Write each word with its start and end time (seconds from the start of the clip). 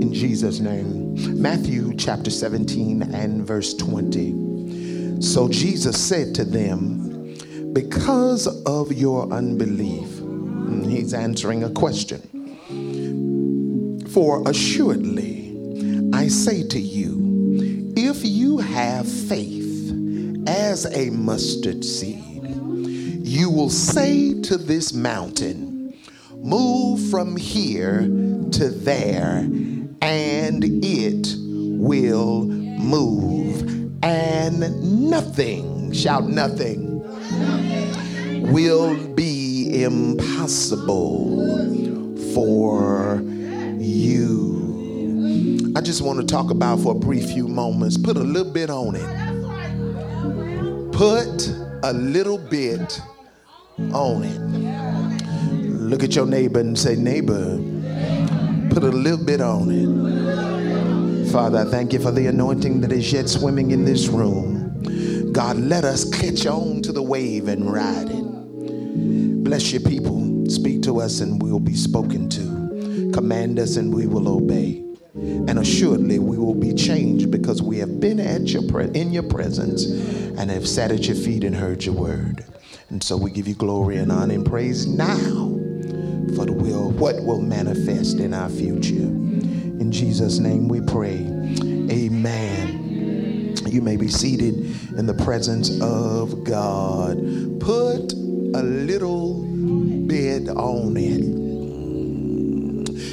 In 0.00 0.12
Jesus' 0.12 0.58
name. 0.60 1.40
Matthew 1.40 1.94
chapter 1.96 2.30
17 2.30 3.02
and 3.14 3.46
verse 3.46 3.74
20. 3.74 5.20
So 5.20 5.48
Jesus 5.48 6.00
said 6.00 6.34
to 6.36 6.44
them, 6.44 7.36
Because 7.72 8.46
of 8.64 8.92
your 8.92 9.30
unbelief, 9.32 10.08
mm, 10.08 10.90
he's 10.90 11.12
answering 11.12 11.64
a 11.64 11.70
question. 11.70 12.20
For 14.08 14.42
assuredly, 14.48 16.10
I 16.12 16.28
say 16.28 16.66
to 16.68 16.80
you, 16.80 17.92
if 17.96 18.24
you 18.24 18.58
have 18.58 19.06
faith 19.06 19.92
as 20.46 20.86
a 20.96 21.10
mustard 21.10 21.84
seed, 21.84 22.42
you 23.24 23.50
will 23.50 23.70
say 23.70 24.40
to 24.42 24.56
this 24.56 24.92
mountain, 24.92 25.94
Move 26.42 27.08
from 27.10 27.36
here 27.36 28.00
to 28.00 28.68
there, 28.68 29.48
and 30.02 30.64
it 30.84 31.34
will 31.38 32.44
move. 32.44 33.62
And 34.04 35.08
nothing, 35.08 35.92
shout 35.92 36.28
nothing, 36.28 37.00
will 38.52 38.96
be 39.14 39.82
impossible 39.84 41.46
for 42.34 43.22
you. 43.78 45.72
I 45.76 45.80
just 45.80 46.02
want 46.02 46.20
to 46.20 46.26
talk 46.26 46.50
about 46.50 46.80
for 46.80 46.92
a 46.92 46.98
brief 46.98 47.30
few 47.30 47.46
moments, 47.46 47.96
put 47.96 48.16
a 48.16 48.20
little 48.20 48.52
bit 48.52 48.68
on 48.70 48.96
it. 48.96 49.06
Put 50.92 51.48
a 51.84 51.92
little 51.92 52.38
bit 52.38 53.00
on 53.92 54.24
it. 54.24 54.40
Look 55.92 56.02
at 56.02 56.14
your 56.14 56.26
neighbor 56.26 56.60
and 56.60 56.78
say, 56.78 56.96
Neighbor, 56.96 57.58
put 58.72 58.84
a 58.84 58.88
little 58.88 59.22
bit 59.22 59.40
on 59.40 59.70
it. 59.70 61.30
Father, 61.30 61.58
I 61.58 61.64
thank 61.64 61.92
you 61.92 61.98
for 61.98 62.10
the 62.10 62.26
anointing 62.26 62.80
that 62.80 62.92
is 62.92 63.12
yet 63.12 63.28
swimming 63.28 63.70
in 63.70 63.84
this 63.84 64.08
room. 64.08 65.32
God, 65.32 65.58
let 65.58 65.84
us 65.84 66.08
catch 66.08 66.46
on 66.46 66.80
to 66.82 66.92
the 66.92 67.02
wave 67.02 67.48
and 67.48 67.70
ride 67.70 68.08
it. 68.10 69.44
Bless 69.44 69.72
your 69.72 69.82
people. 69.82 70.46
Speak 70.48 70.82
to 70.82 71.00
us 71.00 71.20
and 71.20 71.42
we'll 71.42 71.60
be 71.60 71.74
spoken 71.74 72.28
to. 72.30 73.12
Command 73.12 73.58
us 73.58 73.76
and 73.76 73.94
we 73.94 74.06
will 74.06 74.28
obey. 74.28 74.82
And 75.14 75.58
assuredly 75.58 76.18
we 76.18 76.38
will 76.38 76.54
be 76.54 76.72
changed 76.72 77.30
because 77.30 77.60
we 77.60 77.76
have 77.78 78.00
been 78.00 78.20
at 78.20 78.48
your 78.48 78.62
pre- 78.62 78.90
in 78.92 79.12
your 79.12 79.22
presence 79.22 79.84
and 79.84 80.50
have 80.50 80.66
sat 80.66 80.90
at 80.90 81.06
your 81.06 81.16
feet 81.16 81.44
and 81.44 81.54
heard 81.54 81.84
your 81.84 81.94
word. 81.94 82.46
And 82.88 83.02
so 83.02 83.18
we 83.18 83.30
give 83.30 83.46
you 83.46 83.54
glory 83.54 83.98
and 83.98 84.10
honor 84.10 84.34
and 84.34 84.46
praise 84.46 84.86
now 84.86 85.51
for 86.34 86.46
the 86.46 86.52
will, 86.52 86.90
what 86.92 87.22
will 87.22 87.40
manifest 87.40 88.18
in 88.18 88.34
our 88.34 88.48
future. 88.48 88.92
In 88.92 89.90
Jesus' 89.92 90.38
name 90.38 90.68
we 90.68 90.80
pray. 90.80 91.18
Amen. 91.90 93.54
You 93.66 93.80
may 93.80 93.96
be 93.96 94.08
seated 94.08 94.54
in 94.98 95.06
the 95.06 95.14
presence 95.14 95.80
of 95.80 96.44
God. 96.44 97.16
Put 97.60 98.12
a 98.54 98.62
little 98.62 99.42
bit 100.06 100.48
on 100.48 100.96
it. 100.96 101.42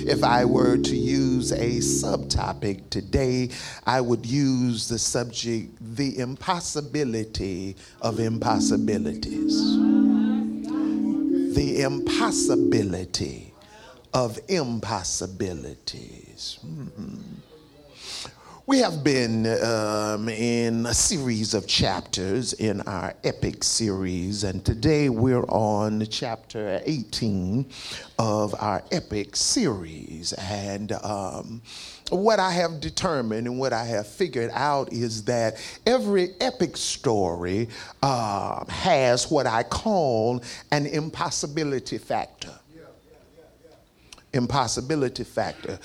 If 0.10 0.24
I 0.24 0.44
were 0.44 0.78
to 0.78 0.96
use 0.96 1.52
a 1.52 1.78
subtopic 1.78 2.90
today, 2.90 3.52
I 3.86 4.02
would 4.02 4.26
use 4.26 4.88
the 4.90 4.98
subject 4.98 5.76
the 5.96 6.18
impossibility 6.18 7.76
of 8.02 8.20
impossibilities. 8.20 9.99
The 11.56 11.82
impossibility 11.82 13.54
of 14.14 14.38
impossibilities. 14.48 16.60
Mhm. 16.64 17.20
We 18.68 18.78
have 18.80 19.04
been 19.04 19.48
um, 19.64 20.30
in 20.30 20.86
a 20.86 20.94
series 20.94 21.56
of 21.56 21.66
chapters 21.66 22.54
in 22.54 22.82
our 22.82 23.16
epic 23.24 23.64
series, 23.64 24.44
and 24.44 24.64
today 24.64 25.10
we're 25.10 25.44
on 25.46 26.06
chapter 26.06 26.80
18 26.86 27.66
of 28.20 28.54
our 28.60 28.84
epic 28.92 29.36
series. 29.36 30.34
And 30.34 30.92
um, 30.92 31.64
what 32.10 32.40
I 32.40 32.52
have 32.52 32.80
determined 32.80 33.48
and 33.48 33.60
what 33.60 33.74
I 33.74 33.86
have 33.86 34.08
figured 34.08 34.52
out 34.54 34.92
is 34.94 35.24
that 35.26 35.58
every 35.86 36.30
epic 36.40 36.78
story 36.78 37.70
uh, 38.02 38.66
has 38.66 39.30
what 39.30 39.48
I 39.48 39.64
call 39.64 40.44
an 40.72 40.86
impossibility 40.86 41.98
factor 41.98 42.54
impossibility 44.34 45.24
factor. 45.24 45.80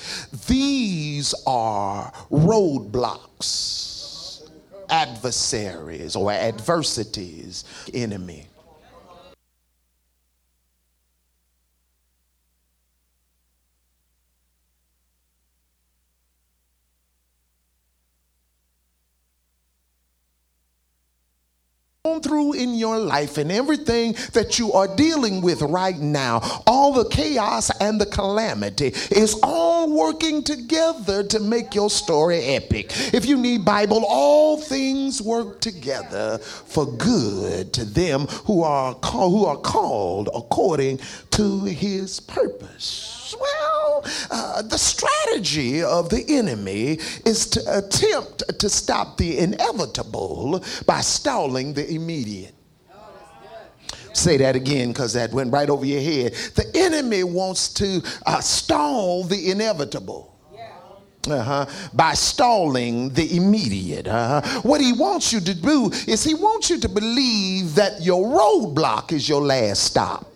These 0.47 1.35
are 1.47 2.13
roadblocks, 2.31 3.31
adversaries, 4.91 6.15
or 6.17 6.31
adversities, 6.31 7.65
enemy. 7.93 8.47
Going 22.15 22.23
through 22.23 22.53
in 22.55 22.75
your 22.75 22.99
life 22.99 23.39
and 23.39 23.51
everything 23.51 24.15
that 24.33 24.59
you 24.59 24.73
are 24.73 24.95
dealing 24.97 25.41
with 25.41 25.63
right 25.63 25.99
now, 25.99 26.41
all 26.67 26.93
the 26.93 27.09
chaos 27.09 27.71
and 27.81 28.01
the 28.01 28.07
calamity 28.07 28.89
is 29.11 29.39
all 29.43 29.91
working 29.91 30.43
together 30.43 31.23
to 31.25 31.41
make 31.41 31.75
your 31.75 31.91
story 31.91 32.41
epic. 32.45 32.93
If 33.13 33.27
you 33.27 33.37
need 33.37 33.65
Bible, 33.65 34.05
all 34.07 34.57
things 34.59 35.21
work 35.21 35.61
together 35.61 36.39
for 36.39 36.87
good 36.87 37.73
to 37.73 37.85
them 37.85 38.27
who 38.47 38.63
are 38.63 38.95
call, 38.95 39.31
who 39.31 39.47
are 39.47 39.57
called 39.57 40.29
according 40.35 41.01
to 41.33 41.65
his 41.65 42.21
purpose. 42.21 43.14
Well, 43.33 44.05
uh, 44.31 44.63
the 44.63 44.77
strategy 44.77 45.83
of 45.83 46.11
the 46.11 46.25
enemy 46.29 46.99
is 47.25 47.47
to 47.51 47.79
attempt 47.79 48.59
to 48.59 48.69
stop 48.69 49.17
the 49.17 49.39
inevitable 49.39 50.63
by 50.87 51.01
stalling 51.01 51.73
the 51.73 51.89
immediate. 51.89 52.55
Say 54.13 54.37
that 54.37 54.55
again 54.55 54.89
because 54.89 55.13
that 55.15 55.33
went 55.33 55.53
right 55.53 55.69
over 55.69 55.85
your 55.85 56.01
head. 56.01 56.35
The 56.55 56.71
enemy 56.75 57.25
wants 57.25 57.73
to 57.75 58.01
uh, 58.27 58.41
stall 58.41 59.25
the 59.25 59.51
inevitable. 59.51 60.31
Uh-huh. 61.27 61.65
By 61.95 62.13
stalling 62.13 63.09
the 63.09 63.35
immediate. 63.37 64.07
Uh-huh. 64.07 64.61
What 64.61 64.83
he 64.83 64.93
wants 64.93 65.33
you 65.33 65.41
to 65.41 65.55
do 65.55 65.91
is 66.07 66.23
he 66.23 66.35
wants 66.35 66.69
you 66.69 66.79
to 66.81 66.89
believe 66.89 67.75
that 67.77 68.03
your 68.03 68.27
roadblock 68.27 69.11
is 69.11 69.27
your 69.27 69.41
last 69.41 69.85
stop. 69.85 70.27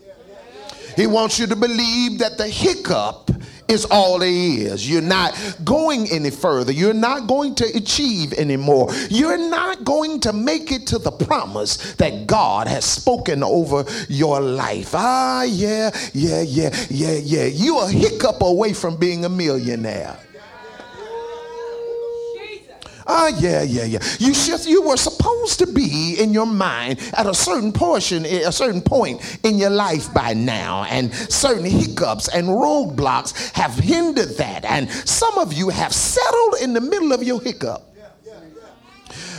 He 0.98 1.06
wants 1.06 1.38
you 1.38 1.46
to 1.46 1.54
believe 1.54 2.18
that 2.18 2.38
the 2.38 2.48
hiccup 2.48 3.30
is 3.68 3.84
all 3.84 4.18
there 4.18 4.28
is. 4.28 4.90
You're 4.90 5.00
not 5.00 5.32
going 5.64 6.10
any 6.10 6.30
further. 6.30 6.72
You're 6.72 6.92
not 6.92 7.28
going 7.28 7.54
to 7.54 7.66
achieve 7.76 8.32
anymore. 8.32 8.88
You're 9.08 9.38
not 9.38 9.84
going 9.84 10.18
to 10.20 10.32
make 10.32 10.72
it 10.72 10.88
to 10.88 10.98
the 10.98 11.12
promise 11.12 11.94
that 11.94 12.26
God 12.26 12.66
has 12.66 12.84
spoken 12.84 13.44
over 13.44 13.84
your 14.08 14.40
life. 14.40 14.90
Ah, 14.92 15.44
yeah, 15.44 15.92
yeah, 16.14 16.40
yeah, 16.40 16.70
yeah, 16.90 17.12
yeah. 17.12 17.44
You're 17.44 17.84
a 17.84 17.92
hiccup 17.92 18.42
away 18.42 18.72
from 18.72 18.96
being 18.96 19.24
a 19.24 19.28
millionaire. 19.28 20.18
Ah, 23.10 23.28
yeah, 23.38 23.62
yeah, 23.62 23.84
yeah. 23.84 23.98
You 24.18 24.34
you 24.66 24.82
were 24.82 24.98
supposed 24.98 25.58
to 25.60 25.66
be 25.66 26.16
in 26.20 26.34
your 26.34 26.44
mind 26.44 27.00
at 27.16 27.26
a 27.26 27.32
certain 27.32 27.72
portion, 27.72 28.26
a 28.26 28.52
certain 28.52 28.82
point 28.82 29.38
in 29.44 29.56
your 29.56 29.70
life 29.70 30.12
by 30.12 30.34
now, 30.34 30.84
and 30.84 31.14
certain 31.14 31.64
hiccups 31.64 32.28
and 32.28 32.48
roadblocks 32.48 33.50
have 33.52 33.74
hindered 33.74 34.36
that. 34.36 34.66
And 34.66 34.90
some 34.90 35.38
of 35.38 35.54
you 35.54 35.70
have 35.70 35.94
settled 35.94 36.56
in 36.60 36.74
the 36.74 36.82
middle 36.82 37.12
of 37.12 37.22
your 37.22 37.40
hiccup. 37.40 37.82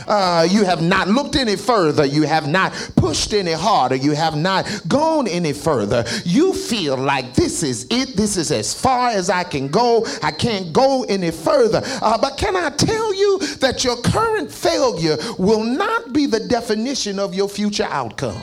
Uh, 0.06 0.46
you 0.50 0.64
have 0.64 0.82
not 0.82 1.08
looked 1.08 1.36
any 1.36 1.56
further. 1.56 2.04
You 2.04 2.22
have 2.22 2.48
not 2.48 2.72
pushed 2.96 3.32
any 3.32 3.52
harder. 3.52 3.96
You 3.96 4.12
have 4.12 4.36
not 4.36 4.66
gone 4.88 5.26
any 5.28 5.52
further. 5.52 6.04
You 6.24 6.52
feel 6.52 6.96
like 6.96 7.34
this 7.34 7.62
is 7.62 7.86
it. 7.90 8.16
This 8.16 8.36
is 8.36 8.50
as 8.50 8.74
far 8.74 9.10
as 9.10 9.30
I 9.30 9.44
can 9.44 9.68
go. 9.68 10.06
I 10.22 10.30
can't 10.30 10.72
go 10.72 11.04
any 11.04 11.30
further. 11.30 11.82
Uh, 12.02 12.18
but 12.18 12.36
can 12.36 12.56
I 12.56 12.70
tell 12.70 13.14
you 13.14 13.38
that 13.60 13.84
your 13.84 13.96
current 14.02 14.50
failure 14.50 15.16
will 15.38 15.64
not 15.64 16.12
be 16.12 16.26
the 16.26 16.40
definition 16.40 17.18
of 17.18 17.34
your 17.34 17.48
future 17.48 17.88
outcome? 17.90 18.42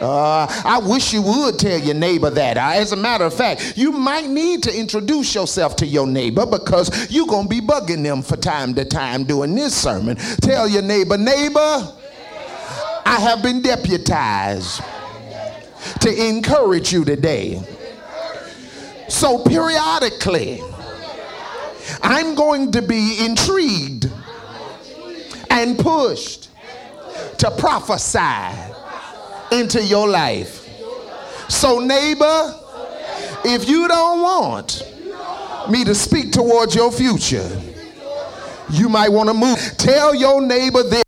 Uh, 0.00 0.46
I 0.64 0.78
wish 0.78 1.12
you 1.12 1.22
would 1.22 1.58
tell 1.58 1.78
your 1.78 1.94
neighbor 1.94 2.30
that. 2.30 2.56
Uh, 2.56 2.72
as 2.74 2.92
a 2.92 2.96
matter 2.96 3.24
of 3.24 3.34
fact, 3.34 3.74
you 3.76 3.92
might 3.92 4.26
need 4.28 4.62
to 4.64 4.76
introduce 4.76 5.34
yourself 5.34 5.76
to 5.76 5.86
your 5.86 6.06
neighbor 6.06 6.46
because 6.46 7.10
you're 7.10 7.26
going 7.26 7.44
to 7.44 7.48
be 7.48 7.60
bugging 7.60 8.02
them 8.02 8.22
for 8.22 8.36
time 8.36 8.74
to 8.74 8.84
time 8.84 9.24
doing 9.24 9.54
this 9.54 9.74
sermon. 9.74 10.16
Tell 10.16 10.68
your 10.68 10.82
neighbor, 10.82 11.16
neighbor, 11.16 11.92
I 13.06 13.18
have 13.20 13.42
been 13.42 13.62
deputized 13.62 14.82
to 16.00 16.28
encourage 16.28 16.92
you 16.92 17.04
today. 17.04 17.62
So 19.08 19.44
periodically, 19.44 20.60
I'm 22.02 22.34
going 22.34 22.72
to 22.72 22.82
be 22.82 23.24
intrigued 23.24 24.10
and 25.50 25.78
pushed 25.78 26.48
to 27.38 27.50
prophesy 27.52 28.73
into 29.52 29.82
your 29.82 30.08
life. 30.08 30.68
So, 31.48 31.78
neighbor, 31.78 32.54
if 33.44 33.68
you 33.68 33.86
don't 33.88 34.22
want 34.22 34.82
me 35.70 35.84
to 35.84 35.94
speak 35.94 36.32
towards 36.32 36.74
your 36.74 36.90
future, 36.90 37.48
you 38.70 38.88
might 38.88 39.10
want 39.10 39.28
to 39.28 39.34
move. 39.34 39.58
Tell 39.76 40.14
your 40.14 40.40
neighbor 40.40 40.82
this. 40.82 41.03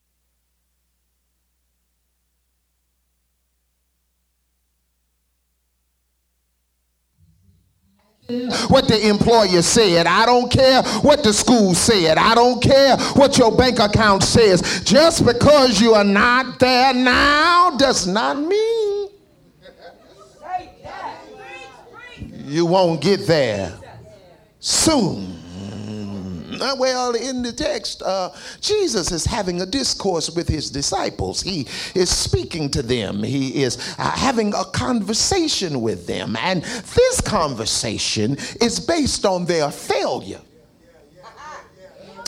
What 8.69 8.88
the 8.88 9.08
employer 9.08 9.62
said. 9.62 10.06
I 10.06 10.26
don't 10.26 10.50
care 10.50 10.82
what 11.02 11.23
the 11.23 11.32
school 11.32 11.75
said. 11.75 12.19
I 12.19 12.34
don't 12.34 12.61
care 12.62 12.96
what 13.14 13.38
your 13.38 13.56
bank 13.56 13.78
account 13.78 14.23
says. 14.23 14.82
Just 14.84 15.25
because 15.25 15.81
you 15.81 15.94
are 15.94 16.05
not 16.05 16.58
there 16.58 16.93
now 16.93 17.76
does 17.76 18.06
not 18.06 18.38
mean 18.38 19.11
you 22.46 22.64
won't 22.64 23.00
get 23.00 23.26
there 23.26 23.73
soon. 24.61 25.36
Uh, 26.61 26.76
well, 26.79 27.14
in 27.14 27.43
the 27.43 27.53
text, 27.53 28.03
uh, 28.03 28.31
Jesus 28.61 29.12
is 29.12 29.25
having 29.25 29.61
a 29.62 29.67
discourse 29.67 30.31
with 30.31 30.49
his 30.49 30.70
disciples. 30.70 31.43
He 31.43 31.67
is 31.94 32.11
speaking 32.11 32.70
to 32.70 32.82
them, 32.82 33.23
he 33.23 33.62
is 33.62 33.76
uh, 33.99 34.11
having 34.11 34.55
a 34.55 34.64
conversation 34.64 35.81
with 35.81 36.06
them. 36.06 36.37
And 36.37 36.62
this 36.62 37.20
conversation 37.20 38.37
is 38.61 38.81
based 38.81 39.25
on 39.25 39.44
their 39.44 39.70
failure. 39.70 40.41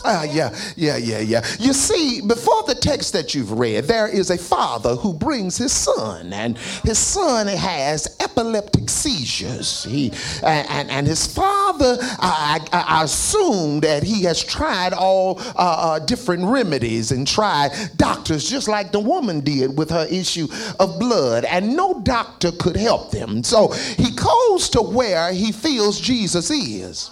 Uh, 0.09 0.25
yeah, 0.31 0.49
yeah, 0.75 0.97
yeah, 0.97 1.19
yeah. 1.19 1.45
You 1.59 1.71
see, 1.71 2.19
before 2.21 2.63
the 2.63 2.73
text 2.73 3.13
that 3.13 3.35
you've 3.35 3.51
read, 3.51 3.83
there 3.83 4.07
is 4.07 4.31
a 4.31 4.39
father 4.39 4.95
who 4.95 5.13
brings 5.13 5.55
his 5.55 5.71
son, 5.71 6.33
and 6.33 6.57
his 6.83 6.97
son 6.97 7.45
has 7.45 8.17
epileptic 8.19 8.89
seizures. 8.89 9.83
He 9.83 10.11
and, 10.43 10.89
and 10.89 11.05
his 11.05 11.27
father, 11.27 11.97
I, 12.01 12.59
I, 12.73 12.85
I 13.01 13.03
assume 13.03 13.81
that 13.81 14.01
he 14.01 14.23
has 14.23 14.43
tried 14.43 14.93
all 14.93 15.39
uh, 15.39 15.53
uh, 15.57 15.99
different 15.99 16.43
remedies 16.45 17.11
and 17.11 17.27
tried 17.27 17.69
doctors, 17.95 18.49
just 18.49 18.67
like 18.67 18.91
the 18.91 18.99
woman 18.99 19.41
did 19.41 19.77
with 19.77 19.91
her 19.91 20.07
issue 20.09 20.47
of 20.79 20.97
blood, 20.97 21.45
and 21.45 21.75
no 21.75 22.01
doctor 22.01 22.51
could 22.53 22.75
help 22.75 23.11
them. 23.11 23.43
So 23.43 23.67
he 23.67 24.09
goes 24.09 24.69
to 24.69 24.81
where 24.81 25.31
he 25.31 25.51
feels 25.51 26.01
Jesus 26.01 26.49
is. 26.49 27.11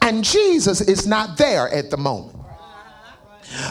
And 0.00 0.24
Jesus 0.24 0.80
is 0.80 1.06
not 1.06 1.36
there 1.36 1.68
at 1.68 1.90
the 1.90 1.96
moment. 1.96 2.38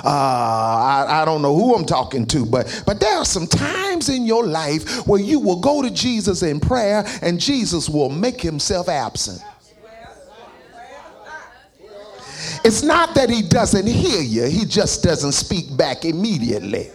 Uh, 0.04 0.10
I, 0.10 1.22
I, 1.22 1.26
don't 1.26 1.42
know 1.42 1.56
who 1.56 1.74
I'm 1.74 1.86
talking 1.86 2.28
to, 2.28 2.46
but 2.46 2.84
but 2.86 3.00
there 3.00 3.18
are 3.18 3.26
some 3.26 3.48
times 3.48 4.10
in 4.10 4.26
your 4.26 4.46
life 4.46 5.08
where 5.08 5.20
you 5.20 5.40
will 5.40 5.60
go 5.60 5.82
to 5.82 5.90
Jesus 5.90 6.44
in 6.44 6.60
prayer 6.60 7.04
and 7.24 7.40
Jesus 7.40 7.90
will 7.90 8.10
make 8.10 8.40
himself 8.40 8.88
absent. 8.88 9.42
It's 12.64 12.84
not 12.84 13.16
that 13.16 13.32
he 13.32 13.42
doesn't 13.42 13.88
hear 13.88 14.22
you, 14.22 14.44
he 14.44 14.66
just 14.66 15.02
doesn't 15.02 15.32
speak 15.32 15.76
back 15.76 16.06
immediately. 16.06 16.92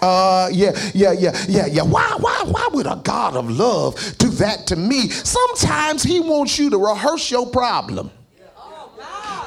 Uh, 0.00 0.48
yeah, 0.52 0.72
yeah, 0.94 1.12
yeah, 1.12 1.32
yeah, 1.48 1.66
yeah. 1.66 1.82
Why, 1.82 2.16
why, 2.18 2.44
why 2.46 2.68
would 2.72 2.86
a 2.86 3.00
God 3.02 3.36
of 3.36 3.50
love 3.50 3.94
do 4.18 4.28
that 4.30 4.66
to 4.68 4.76
me? 4.76 5.08
Sometimes 5.08 6.02
He 6.02 6.20
wants 6.20 6.58
you 6.58 6.70
to 6.70 6.78
rehearse 6.78 7.30
your 7.30 7.46
problem 7.46 8.10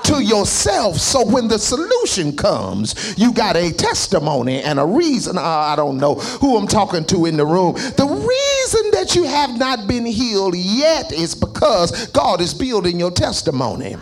to 0.04 0.24
yourself 0.24 0.98
so 0.98 1.26
when 1.26 1.48
the 1.48 1.60
solution 1.60 2.36
comes 2.36 3.18
you 3.18 3.32
got 3.32 3.56
a 3.56 3.72
testimony 3.72 4.62
and 4.62 4.80
a 4.80 4.86
reason 4.86 5.38
uh, 5.38 5.42
i 5.42 5.76
don't 5.76 5.98
know 5.98 6.16
who 6.16 6.58
i'm 6.58 6.68
talking 6.68 7.06
to 7.06 7.26
in 7.26 7.38
the 7.38 7.46
room 7.46 7.74
the 7.76 8.06
reason 8.06 8.92
that 8.92 9.16
you 9.16 9.24
have 9.24 9.58
not 9.58 9.88
been 9.88 10.06
healed 10.06 10.56
yet 10.56 11.12
is 11.12 11.36
because 11.36 12.08
god 12.08 12.42
is 12.42 12.54
building 12.54 13.00
your 13.00 13.12
testimony 13.12 13.96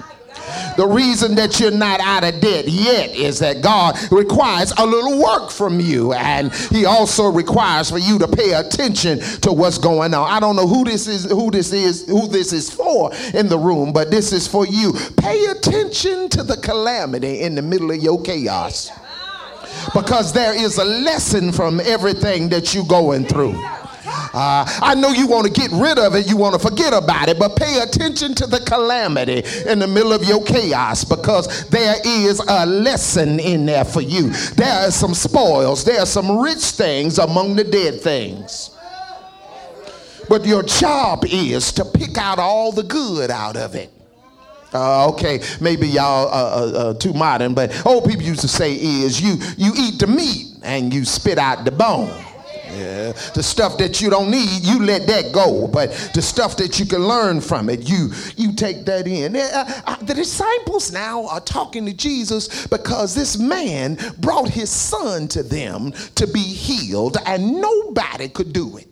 the 0.80 0.88
reason 0.88 1.36
that 1.36 1.60
you're 1.60 1.72
not 1.72 2.00
out 2.00 2.24
of 2.24 2.40
debt 2.40 2.66
yet 2.70 3.14
is 3.14 3.40
that 3.40 3.62
God 3.62 3.98
requires 4.14 4.72
a 4.78 4.86
little 4.86 5.22
work 5.22 5.52
from 5.52 5.82
you, 5.82 6.14
and 6.14 6.54
He 6.72 6.86
also 6.86 7.30
requires 7.30 7.90
for 7.90 7.98
you 7.98 8.18
to 8.18 8.30
pay 8.30 8.54
attention 8.54 9.20
to 9.42 9.52
what's 9.52 9.78
going 9.78 10.14
on. 10.14 10.32
I 10.32 10.40
don't 10.40 10.56
know 10.56 10.70
who 10.70 10.86
this 10.86 11.06
is, 11.06 11.30
who 11.30 11.52
this 11.52 11.74
is, 11.74 12.08
who 12.08 12.30
this 12.30 12.54
is 12.54 12.70
for 12.70 13.12
in 13.34 13.50
the 13.50 13.60
room, 13.60 13.92
but 13.92 14.10
this 14.10 14.32
is 14.32 14.48
for 14.48 14.66
you. 14.66 14.94
Pay 15.18 15.48
attention 15.48 16.30
to 16.30 16.44
the 16.44 16.56
calamity 16.56 17.42
in 17.42 17.56
the 17.56 17.62
middle 17.62 17.92
of 17.92 17.98
your 17.98 18.22
chaos 18.22 18.90
because 19.94 20.32
there 20.32 20.56
is 20.56 20.78
a 20.78 20.86
lesson 20.86 21.52
from 21.52 21.82
everything 21.82 22.48
that 22.50 22.74
you're 22.74 22.86
going 22.86 23.26
through. 23.26 23.62
Uh, 24.34 24.66
I 24.82 24.96
know 24.96 25.10
you 25.10 25.28
want 25.28 25.48
to 25.48 25.52
get 25.52 25.72
rid 25.72 25.98
of 25.98 26.16
it, 26.16 26.28
you 26.28 26.38
want 26.38 26.54
to 26.54 26.60
forget 26.60 26.94
about 26.94 27.30
it, 27.30 27.40
but 27.40 27.56
pay 27.56 27.80
attention 27.80 28.34
to 28.36 28.48
the 28.48 28.60
calamity 28.60 29.44
in 29.70 29.80
the 29.80 29.88
middle 29.88 30.14
of 30.14 30.24
your 30.24 30.44
chaos 30.44 31.04
because 31.04 31.68
there 31.70 31.96
is 32.06 32.40
a 32.48 32.66
lesson 32.66 33.40
in 33.40 33.66
there 33.66 33.86
for 33.86 34.02
you. 34.02 34.30
There 34.56 34.88
are 34.88 34.92
some 34.92 35.14
spoils, 35.14 35.84
there 35.84 36.00
are 36.00 36.06
some 36.06 36.40
rich 36.40 36.64
things 36.64 37.18
among 37.20 37.56
the 37.56 37.64
dead 37.64 38.02
things. 38.02 38.72
But 40.28 40.46
your 40.46 40.62
job 40.62 41.26
is 41.26 41.72
to 41.74 41.86
pick 41.86 42.18
out 42.18 42.38
all 42.38 42.72
the 42.72 42.84
good 42.84 43.32
out 43.32 43.58
of 43.58 43.74
it. 43.76 43.92
Uh, 44.72 45.10
okay, 45.10 45.42
maybe 45.60 45.88
y'all 45.88 46.28
uh, 46.28 46.32
uh, 46.32 46.90
uh, 46.90 46.94
too 46.94 47.14
modern, 47.14 47.56
but 47.56 47.86
old 47.88 48.06
people 48.06 48.22
used 48.22 48.42
to 48.42 48.48
say 48.48 48.74
is 48.74 49.20
you 49.20 49.38
you 49.58 49.74
eat 49.76 50.00
the 50.00 50.06
meat 50.06 50.46
and 50.62 50.94
you 50.94 51.04
spit 51.06 51.40
out 51.40 51.66
the 51.66 51.72
bone. 51.72 52.14
Yeah. 52.72 53.12
The 53.34 53.44
stuff 53.44 53.78
that 53.80 54.00
you 54.02 54.10
don't 54.10 54.30
need, 54.30 54.64
you 54.64 54.84
let 54.84 55.08
that 55.08 55.32
go. 55.32 55.68
But 55.68 55.92
the 56.14 56.22
stuff 56.22 56.58
that 56.58 56.80
you 56.80 56.86
can 56.86 57.08
learn 57.08 57.42
from 57.42 57.70
it, 57.70 57.90
you 57.90 58.12
you 58.38 58.54
take 58.54 58.86
that 58.86 59.08
in. 59.08 59.36
Uh, 59.36 59.82
uh, 59.88 59.96
the 59.98 60.14
disciples 60.14 60.92
now 60.92 61.26
are 61.28 61.42
talking 61.42 61.86
to 61.86 61.94
Jesus 61.94 62.68
because 62.68 63.16
this 63.16 63.38
man 63.38 63.98
brought 64.20 64.50
his 64.50 64.70
son 64.70 65.28
to 65.30 65.44
them 65.44 65.92
to 66.16 66.28
be 66.28 66.40
healed, 66.40 67.18
and 67.26 67.60
nobody 67.60 68.30
could 68.30 68.54
do 68.54 68.78
it. 68.78 68.88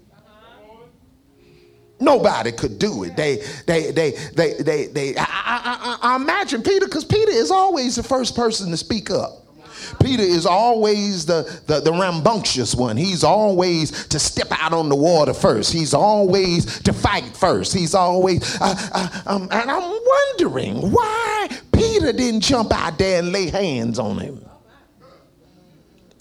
Nobody 2.00 2.52
could 2.52 2.78
do 2.78 3.06
it. 3.06 3.16
They, 3.18 3.44
they, 3.66 3.92
they, 3.92 4.12
they, 4.36 4.54
they, 4.62 4.86
they. 4.88 5.16
I, 5.18 5.24
I, 5.24 5.98
I, 6.04 6.14
I 6.14 6.16
imagine 6.16 6.62
Peter, 6.62 6.86
because 6.86 7.06
Peter 7.06 7.32
is 7.32 7.50
always 7.50 7.96
the 7.96 8.04
first 8.04 8.36
person 8.36 8.70
to 8.70 8.78
speak 8.78 9.10
up. 9.10 9.47
Peter 10.00 10.24
is 10.24 10.46
always 10.46 11.26
the, 11.26 11.62
the, 11.68 11.80
the, 11.80 11.92
rambunctious 11.92 12.76
one. 12.76 12.98
He's 12.98 13.24
always 13.24 14.08
to 14.08 14.20
step 14.20 14.48
out 14.52 14.74
on 14.74 14.90
the 14.90 14.96
water 14.96 15.34
first. 15.34 15.74
He's 15.74 15.94
always 15.94 16.80
to 16.82 16.94
fight 16.94 17.36
first. 17.36 17.74
He's 17.74 17.96
always, 17.96 18.60
uh, 18.62 18.76
uh, 18.94 19.22
um, 19.26 19.44
and 19.52 19.72
I'm 19.72 20.00
wondering 20.06 20.92
why 20.92 21.50
Peter 21.72 22.14
didn't 22.14 22.42
jump 22.42 22.74
out 22.74 22.98
there 22.98 23.20
and 23.20 23.32
lay 23.32 23.50
hands 23.50 24.00
on 24.00 24.20
him. 24.20 24.44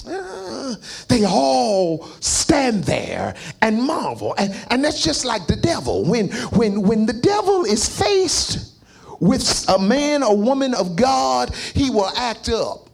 Uh, 0.08 0.76
they 1.08 1.24
all 1.24 2.04
stand 2.20 2.84
there 2.84 3.34
and 3.60 3.82
marvel. 3.82 4.34
And, 4.38 4.54
and 4.70 4.84
that's 4.84 5.02
just 5.02 5.24
like 5.24 5.46
the 5.46 5.56
devil. 5.56 6.04
When, 6.04 6.28
when, 6.52 6.82
when 6.82 7.06
the 7.06 7.12
devil 7.12 7.64
is 7.64 7.88
faced 7.88 8.74
with 9.20 9.64
a 9.68 9.78
man 9.78 10.22
or 10.22 10.36
woman 10.36 10.74
of 10.74 10.94
God, 10.96 11.54
he 11.74 11.90
will 11.90 12.10
act 12.16 12.48
up. 12.48 12.85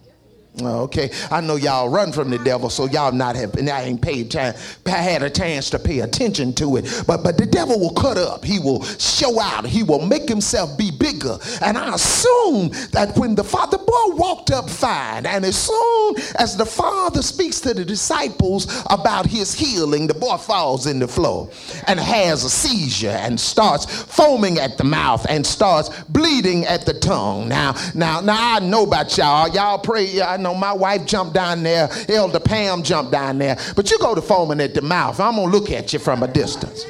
Okay, 0.60 1.10
I 1.30 1.40
know 1.40 1.56
y'all 1.56 1.88
run 1.88 2.12
from 2.12 2.28
the 2.28 2.38
devil, 2.38 2.68
so 2.68 2.86
y'all 2.86 3.10
not 3.10 3.36
have 3.36 3.56
I 3.56 3.84
ain't 3.84 4.02
paid 4.02 4.30
time, 4.30 4.52
I 4.84 4.90
had 4.90 5.22
a 5.22 5.30
chance 5.30 5.70
to 5.70 5.78
pay 5.78 6.00
attention 6.00 6.52
to 6.54 6.76
it. 6.76 7.04
But 7.06 7.22
but 7.24 7.38
the 7.38 7.46
devil 7.46 7.80
will 7.80 7.94
cut 7.94 8.18
up. 8.18 8.44
He 8.44 8.58
will 8.58 8.84
show 8.84 9.40
out. 9.40 9.64
He 9.64 9.82
will 9.82 10.04
make 10.04 10.28
himself 10.28 10.76
be 10.76 10.90
bigger. 10.90 11.38
And 11.62 11.78
I 11.78 11.94
assume 11.94 12.68
that 12.92 13.16
when 13.16 13.34
the 13.34 13.44
father 13.44 13.78
boy 13.78 14.14
walked 14.14 14.50
up 14.50 14.68
fine, 14.68 15.24
and 15.24 15.46
as 15.46 15.56
soon 15.56 16.16
as 16.36 16.54
the 16.54 16.66
father 16.66 17.22
speaks 17.22 17.58
to 17.60 17.72
the 17.72 17.84
disciples 17.84 18.84
about 18.90 19.24
his 19.24 19.54
healing, 19.54 20.06
the 20.06 20.14
boy 20.14 20.36
falls 20.36 20.86
in 20.86 20.98
the 20.98 21.08
floor 21.08 21.48
and 21.86 21.98
has 21.98 22.44
a 22.44 22.50
seizure 22.50 23.08
and 23.08 23.40
starts 23.40 24.02
foaming 24.02 24.58
at 24.58 24.76
the 24.76 24.84
mouth 24.84 25.24
and 25.30 25.46
starts 25.46 26.02
bleeding 26.04 26.66
at 26.66 26.84
the 26.84 26.92
tongue. 26.92 27.48
Now 27.48 27.74
now 27.94 28.20
now 28.20 28.56
I 28.56 28.60
know 28.60 28.82
about 28.84 29.16
y'all. 29.16 29.48
Y'all 29.48 29.78
pray. 29.78 30.20
Know 30.42 30.54
my 30.54 30.72
wife 30.72 31.06
jumped 31.06 31.34
down 31.34 31.62
there, 31.62 31.88
Elder 32.08 32.40
Pam 32.40 32.82
jumped 32.82 33.12
down 33.12 33.38
there, 33.38 33.56
but 33.76 33.90
you 33.90 33.98
go 33.98 34.14
to 34.14 34.22
foaming 34.22 34.60
at 34.60 34.74
the 34.74 34.82
mouth. 34.82 35.20
I'm 35.20 35.36
gonna 35.36 35.50
look 35.50 35.70
at 35.70 35.92
you 35.92 35.98
from 35.98 36.22
a 36.22 36.28
distance. 36.28 36.84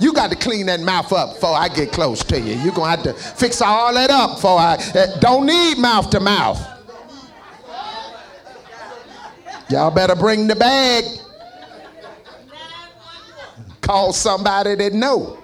You 0.00 0.12
got 0.12 0.30
to 0.30 0.36
clean 0.36 0.66
that 0.66 0.80
mouth 0.80 1.10
up 1.12 1.34
before 1.34 1.56
I 1.56 1.68
get 1.68 1.90
close 1.92 2.22
to 2.24 2.38
you. 2.38 2.54
You're 2.56 2.74
gonna 2.74 2.90
have 2.90 3.02
to 3.04 3.14
fix 3.14 3.62
all 3.62 3.94
that 3.94 4.10
up 4.10 4.36
before 4.36 4.58
I 4.58 4.74
uh, 4.94 5.18
don't 5.20 5.46
need 5.46 5.78
mouth 5.78 6.10
to 6.10 6.20
mouth. 6.20 6.60
Y'all 9.68 9.90
better 9.90 10.14
bring 10.14 10.46
the 10.46 10.54
bag. 10.54 11.04
Call 13.80 14.12
somebody 14.12 14.74
that 14.76 14.92
know. 14.92 15.42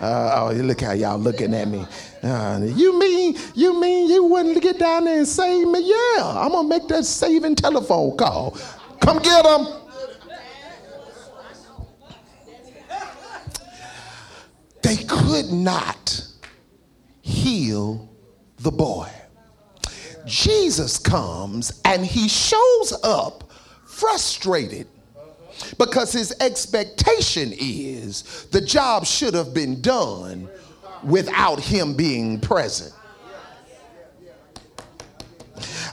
Uh, 0.00 0.50
oh, 0.50 0.52
look 0.54 0.80
how 0.80 0.92
y'all 0.92 1.18
looking 1.18 1.54
at 1.54 1.68
me. 1.68 1.86
You 2.22 2.98
mean 2.98 3.36
you 3.54 3.80
mean 3.80 4.08
you 4.08 4.24
wouldn't 4.24 4.60
get 4.62 4.78
down 4.78 5.04
there 5.04 5.18
and 5.18 5.28
save 5.28 5.68
me? 5.68 5.80
Yeah, 5.80 6.24
I'm 6.24 6.52
gonna 6.52 6.68
make 6.68 6.88
that 6.88 7.04
saving 7.04 7.56
telephone 7.56 8.16
call. 8.16 8.56
Come 9.00 9.18
get 9.18 9.44
them. 9.44 9.66
They 14.82 14.96
could 14.96 15.50
not 15.52 16.26
heal 17.22 18.08
the 18.58 18.70
boy. 18.70 19.10
Jesus 20.24 20.98
comes 20.98 21.80
and 21.84 22.04
he 22.04 22.28
shows 22.28 22.92
up 23.02 23.50
frustrated 23.84 24.86
because 25.78 26.12
his 26.12 26.34
expectation 26.40 27.52
is 27.58 28.46
the 28.52 28.60
job 28.60 29.06
should 29.06 29.34
have 29.34 29.54
been 29.54 29.80
done 29.80 30.48
without 31.04 31.60
him 31.60 31.94
being 31.94 32.40
present. 32.40 32.92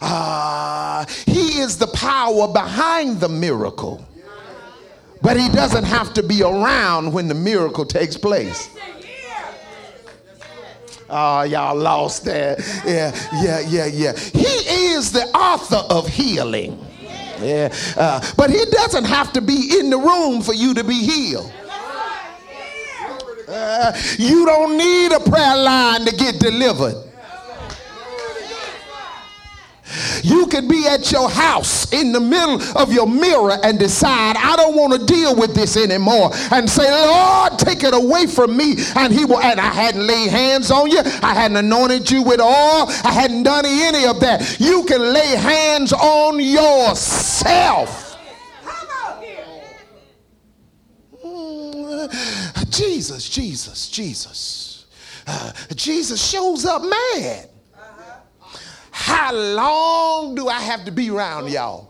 Uh, 0.02 1.06
he 1.26 1.60
is 1.60 1.78
the 1.78 1.88
power 1.88 2.52
behind 2.52 3.20
the 3.22 3.30
miracle, 3.30 4.06
but 5.22 5.38
he 5.38 5.48
doesn't 5.50 5.86
have 5.86 6.14
to 6.14 6.22
be 6.22 6.44
around 6.44 7.14
when 7.14 7.28
the 7.28 7.34
miracle 7.34 7.86
takes 7.86 8.18
place. 8.18 8.70
Oh, 11.10 11.44
y'all 11.44 11.76
lost 11.76 12.26
that. 12.26 12.60
Yeah, 12.86 13.16
yeah, 13.42 13.60
yeah, 13.60 13.86
yeah. 13.86 14.18
He 14.18 14.94
is 14.94 15.12
the 15.12 15.26
author 15.28 15.86
of 15.94 16.08
healing. 16.08 16.84
Yeah, 17.40 17.74
uh, 17.98 18.20
but 18.36 18.50
he 18.50 18.66
doesn't 18.66 19.06
have 19.06 19.32
to 19.34 19.42
be 19.42 19.78
in 19.80 19.90
the 19.90 19.98
room 19.98 20.42
for 20.42 20.54
you 20.54 20.74
to 20.74 20.84
be 20.84 20.96
healed. 20.96 21.52
You 24.18 24.46
don't 24.46 24.78
need 24.78 25.12
a 25.12 25.20
prayer 25.20 25.58
line 25.58 26.06
to 26.06 26.16
get 26.16 26.40
delivered. 26.40 26.96
You 30.24 30.48
could 30.48 30.68
be 30.68 30.88
at 30.88 31.12
your 31.12 31.30
house 31.30 31.92
in 31.94 32.12
the 32.14 32.20
middle 32.20 32.62
of 32.78 32.92
your 32.92 33.08
mirror 33.08 33.58
and 33.64 33.78
decide, 33.78 34.36
I 34.38 34.56
don't 34.56 34.76
want 34.76 34.94
to 34.94 35.06
deal 35.06 35.36
with 35.36 35.54
this 35.54 35.78
anymore. 35.78 36.32
And 36.52 36.70
say, 36.70 36.90
Lord, 36.90 37.60
take 37.60 37.84
it 37.84 37.94
away 37.94 38.28
from 38.28 38.56
me. 38.56 38.76
And 38.96 39.14
he 39.14 39.26
will, 39.26 39.40
and 39.40 39.60
I 39.60 39.74
hadn't 39.74 40.08
laid 40.08 40.30
hands 40.30 40.72
on 40.72 40.90
you. 40.90 41.00
I 41.00 41.34
hadn't 41.34 41.58
anointed 41.58 42.10
you 42.10 42.24
with 42.24 42.40
oil. 42.40 42.90
I 43.04 43.12
hadn't 43.12 43.44
done 43.44 43.66
any 43.66 44.06
of 44.06 44.20
that. 44.22 44.60
You 44.60 44.84
can 44.86 45.02
lay 45.14 45.36
hands 45.36 45.94
on 45.94 46.40
yourself. 46.40 48.00
Mm, 51.24 52.63
Jesus, 52.74 53.30
Jesus, 53.30 53.90
Jesus. 53.90 54.86
Uh, 55.28 55.52
Jesus 55.76 56.22
shows 56.22 56.66
up 56.66 56.82
mad. 56.82 57.50
How 58.92 59.34
long 59.34 60.36
do 60.36 60.48
I 60.48 60.60
have 60.60 60.86
to 60.86 60.92
be 60.92 61.10
around 61.10 61.50
y'all? 61.50 61.90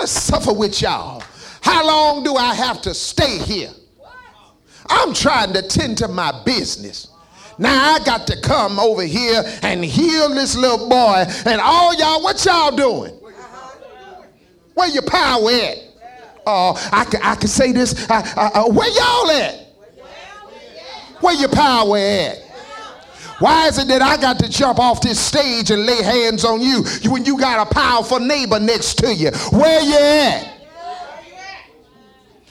I 0.00 0.04
suffer 0.04 0.52
with 0.52 0.80
y'all. 0.80 1.22
How 1.62 1.86
long 1.86 2.24
do 2.24 2.36
I 2.36 2.54
have 2.54 2.80
to 2.82 2.94
stay 2.94 3.38
here? 3.38 3.70
I'm 4.88 5.14
trying 5.14 5.52
to 5.52 5.62
tend 5.62 5.98
to 5.98 6.08
my 6.08 6.42
business. 6.44 7.08
Now 7.58 7.94
I 7.94 7.98
got 8.04 8.26
to 8.28 8.40
come 8.40 8.78
over 8.78 9.02
here 9.02 9.42
and 9.62 9.84
heal 9.84 10.30
this 10.30 10.56
little 10.56 10.88
boy. 10.88 11.24
And 11.46 11.60
all 11.60 11.94
y'all, 11.98 12.22
what 12.22 12.44
y'all 12.44 12.74
doing? 12.74 13.12
Where 14.74 14.88
your 14.88 15.02
power 15.02 15.50
at? 15.50 15.89
I 16.50 17.04
can, 17.10 17.20
I 17.22 17.34
can 17.34 17.48
say 17.48 17.72
this. 17.72 18.08
Uh, 18.10 18.22
uh, 18.36 18.50
uh, 18.54 18.64
where 18.70 18.88
y'all 18.88 19.30
at? 19.30 19.66
Where 21.20 21.34
your 21.34 21.50
power 21.50 21.98
at? 21.98 22.38
Why 23.40 23.68
is 23.68 23.78
it 23.78 23.88
that 23.88 24.02
I 24.02 24.18
got 24.18 24.38
to 24.40 24.50
jump 24.50 24.78
off 24.78 25.00
this 25.00 25.18
stage 25.18 25.70
and 25.70 25.86
lay 25.86 26.02
hands 26.02 26.44
on 26.44 26.60
you 26.60 26.84
when 27.10 27.24
you 27.24 27.38
got 27.38 27.66
a 27.66 27.74
powerful 27.74 28.20
neighbor 28.20 28.60
next 28.60 28.98
to 28.98 29.14
you? 29.14 29.30
Where 29.50 29.80
you 29.80 29.96
at? 29.96 30.60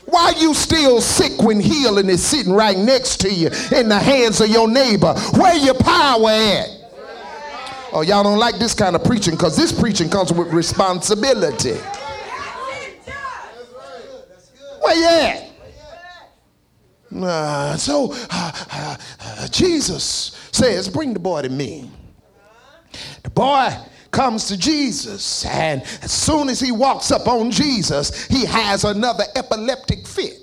Why 0.05 0.33
you 0.39 0.55
still 0.55 1.01
sick 1.01 1.39
when 1.43 1.59
healing 1.59 2.09
is 2.09 2.23
sitting 2.25 2.51
right 2.51 2.75
next 2.75 3.17
to 3.21 3.31
you 3.31 3.49
in 3.71 3.89
the 3.89 3.99
hands 3.99 4.41
of 4.41 4.49
your 4.49 4.67
neighbor? 4.67 5.13
Where 5.35 5.55
your 5.57 5.75
power 5.75 6.29
at? 6.29 6.69
Oh, 7.91 8.01
y'all 8.01 8.23
don't 8.23 8.39
like 8.39 8.57
this 8.57 8.73
kind 8.73 8.95
of 8.95 9.03
preaching 9.03 9.35
because 9.35 9.55
this 9.55 9.71
preaching 9.71 10.09
comes 10.09 10.33
with 10.33 10.47
responsibility. 10.51 11.77
Where? 14.89 15.45
Uh, 17.15 17.75
so 17.77 18.13
uh, 18.29 18.97
uh, 19.21 19.47
Jesus 19.47 20.49
says, 20.51 20.87
Bring 20.87 21.13
the 21.13 21.19
boy 21.19 21.41
to 21.41 21.49
me. 21.49 21.89
The 23.23 23.29
boy 23.29 23.75
comes 24.11 24.47
to 24.47 24.57
Jesus, 24.57 25.45
and 25.45 25.81
as 26.01 26.11
soon 26.11 26.49
as 26.49 26.59
he 26.59 26.71
walks 26.71 27.11
up 27.11 27.27
on 27.27 27.51
Jesus, 27.51 28.25
he 28.25 28.45
has 28.45 28.83
another 28.83 29.23
epileptic 29.35 30.07
fit. 30.07 30.37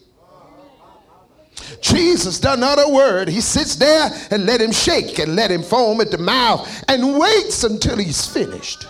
Jesus 1.80 2.38
doesn't 2.38 2.62
a 2.62 2.88
word. 2.88 3.28
He 3.28 3.40
sits 3.40 3.74
there 3.76 4.10
and 4.30 4.46
let 4.46 4.60
him 4.60 4.70
shake 4.72 5.18
and 5.18 5.34
let 5.34 5.50
him 5.50 5.62
foam 5.62 6.00
at 6.00 6.10
the 6.10 6.18
mouth 6.18 6.84
and 6.88 7.18
waits 7.18 7.64
until 7.64 7.96
he's 7.96 8.26
finished. 8.26 8.86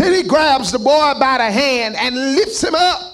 Then 0.00 0.14
he 0.14 0.22
grabs 0.22 0.72
the 0.72 0.78
boy 0.78 1.12
by 1.20 1.38
the 1.38 1.50
hand 1.50 1.94
and 1.96 2.14
lifts 2.34 2.64
him 2.64 2.74
up 2.74 3.10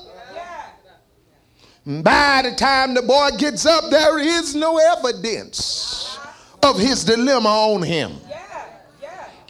by 1.87 2.43
the 2.43 2.53
time 2.57 2.95
the 2.95 3.03
boy 3.03 3.31
gets 3.39 3.65
up, 3.65 3.91
there 3.91 4.19
is 4.19 4.57
no 4.57 4.77
evidence 4.79 6.19
of 6.63 6.79
his 6.81 7.05
dilemma 7.05 7.49
on 7.49 7.83
him. 7.83 8.13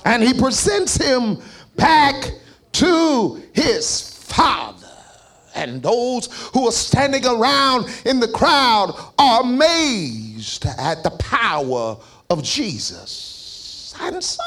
And 0.05 0.23
he 0.23 0.35
presents 0.35 0.97
him 0.97 1.39
back 1.77 2.31
to 2.73 3.43
his 3.55 4.11
father. 4.19 4.87
And 5.55 5.83
those 5.83 6.29
who 6.53 6.69
are 6.69 6.73
standing 6.73 7.25
around 7.25 7.89
in 8.05 8.21
the 8.21 8.29
crowd 8.29 8.95
are 9.19 9.41
amazed 9.41 10.67
at 10.67 11.03
the 11.03 11.11
power 11.11 11.97
of 12.29 12.43
Jesus. 12.43 13.95
And 13.99 14.23
so 14.23 14.43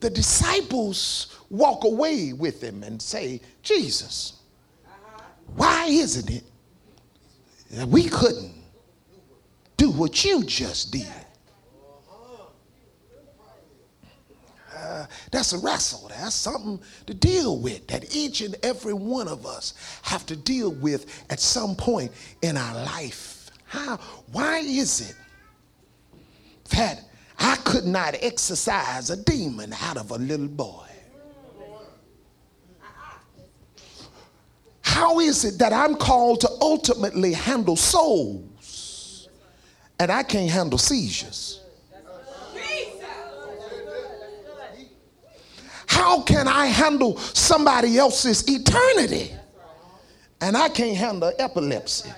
the 0.00 0.10
disciples 0.10 1.38
walk 1.50 1.84
away 1.84 2.32
with 2.32 2.62
him 2.62 2.82
and 2.82 3.00
say, 3.00 3.40
Jesus, 3.62 4.34
why 5.54 5.86
isn't 5.86 6.30
it 6.30 6.44
that 7.72 7.88
we 7.88 8.08
couldn't 8.08 8.52
do 9.76 9.90
what 9.90 10.24
you 10.24 10.44
just 10.44 10.92
did? 10.92 11.06
Uh, 14.76 15.06
that's 15.32 15.52
a 15.52 15.58
wrestle. 15.58 16.08
That's 16.08 16.34
something 16.34 16.80
to 17.06 17.14
deal 17.14 17.58
with 17.58 17.86
that 17.88 18.14
each 18.14 18.40
and 18.42 18.54
every 18.62 18.92
one 18.92 19.26
of 19.26 19.46
us 19.46 19.74
have 20.02 20.26
to 20.26 20.36
deal 20.36 20.70
with 20.72 21.24
at 21.30 21.40
some 21.40 21.74
point 21.74 22.12
in 22.42 22.56
our 22.56 22.74
life. 22.84 23.50
How? 23.64 23.96
Why 24.32 24.58
is 24.58 25.10
it 25.10 25.16
that 26.70 27.05
I 27.38 27.56
could 27.56 27.84
not 27.84 28.16
exorcise 28.22 29.10
a 29.10 29.16
demon 29.16 29.74
out 29.82 29.96
of 29.96 30.10
a 30.10 30.16
little 30.16 30.48
boy? 30.48 30.86
How 34.80 35.20
is 35.20 35.44
it 35.44 35.58
that 35.58 35.74
I'm 35.74 35.96
called 35.96 36.40
to 36.40 36.50
ultimately 36.60 37.34
handle 37.34 37.76
souls 37.76 39.28
and 39.98 40.10
I 40.10 40.22
can't 40.22 40.50
handle 40.50 40.78
seizures? 40.78 41.60
How 45.86 46.22
can 46.22 46.48
I 46.48 46.66
handle 46.66 47.18
somebody 47.18 47.98
else's 47.98 48.48
eternity 48.48 49.32
and 50.40 50.56
I 50.56 50.68
can't 50.68 50.96
handle 50.96 51.32
epilepsy? 51.38 52.10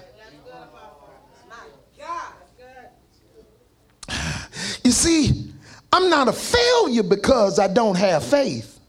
You 4.89 4.93
see, 4.93 5.53
I'm 5.93 6.09
not 6.09 6.29
a 6.29 6.33
failure 6.33 7.03
because 7.03 7.59
I 7.59 7.69
don't 7.69 7.97
have 7.97 8.25
faith. 8.25 8.81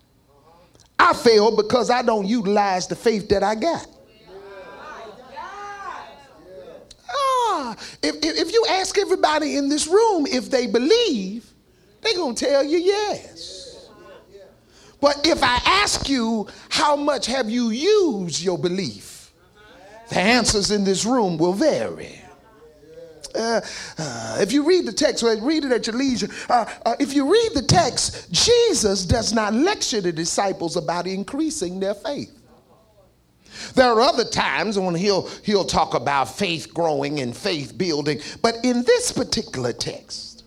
I 0.98 1.12
fail 1.12 1.54
because 1.54 1.90
I 1.90 2.04
don't 2.04 2.26
utilize 2.26 2.88
the 2.88 2.96
faith 2.96 3.28
that 3.28 3.44
I 3.44 3.56
got. 3.56 3.86
Ah, 7.12 7.76
if, 8.02 8.16
if, 8.16 8.48
if 8.48 8.54
you 8.54 8.66
ask 8.70 8.98
everybody 8.98 9.58
in 9.58 9.68
this 9.68 9.88
room 9.88 10.26
if 10.26 10.50
they 10.50 10.68
believe, 10.68 11.52
they're 12.00 12.16
going 12.16 12.34
to 12.34 12.46
tell 12.46 12.64
you 12.64 12.78
yes. 12.78 13.90
But 15.02 15.28
if 15.28 15.44
I 15.44 15.60
ask 15.66 16.08
you, 16.08 16.48
how 16.70 16.96
much 16.96 17.26
have 17.26 17.50
you 17.50 17.72
used 17.72 18.42
your 18.42 18.58
belief? 18.58 19.34
The 20.08 20.20
answers 20.22 20.72
in 20.72 20.86
this 20.86 21.04
room 21.04 21.38
will 21.38 21.52
vary. 21.52 22.22
Uh, 23.36 23.62
uh, 23.98 24.38
if 24.40 24.52
you 24.52 24.66
read 24.66 24.86
the 24.86 24.92
text, 24.92 25.24
read 25.24 25.64
it 25.64 25.72
at 25.72 25.88
your 25.88 25.96
leisure. 25.96 26.28
Uh, 26.50 26.66
uh, 26.86 26.96
if 27.00 27.14
you 27.14 27.32
read 27.32 27.52
the 27.54 27.62
text, 27.62 28.32
Jesus 28.32 29.06
does 29.06 29.34
not 29.34 29.54
lecture 29.54 30.02
the 30.02 30.12
disciples 30.12 30.78
about 30.78 31.08
increasing 31.08 31.80
their 31.80 31.94
faith. 31.94 32.36
there 33.76 33.92
are 33.92 34.02
other 34.02 34.26
times 34.26 34.78
when 34.78 34.96
he'll 34.96 35.28
he'll 35.44 35.66
talk 35.66 35.94
about 35.94 36.26
faith 36.26 36.74
growing 36.74 37.20
and 37.20 37.36
faith 37.36 37.78
building. 37.78 38.20
But 38.42 38.56
in 38.64 38.84
this 38.84 39.12
particular 39.12 39.74
text, 39.74 40.44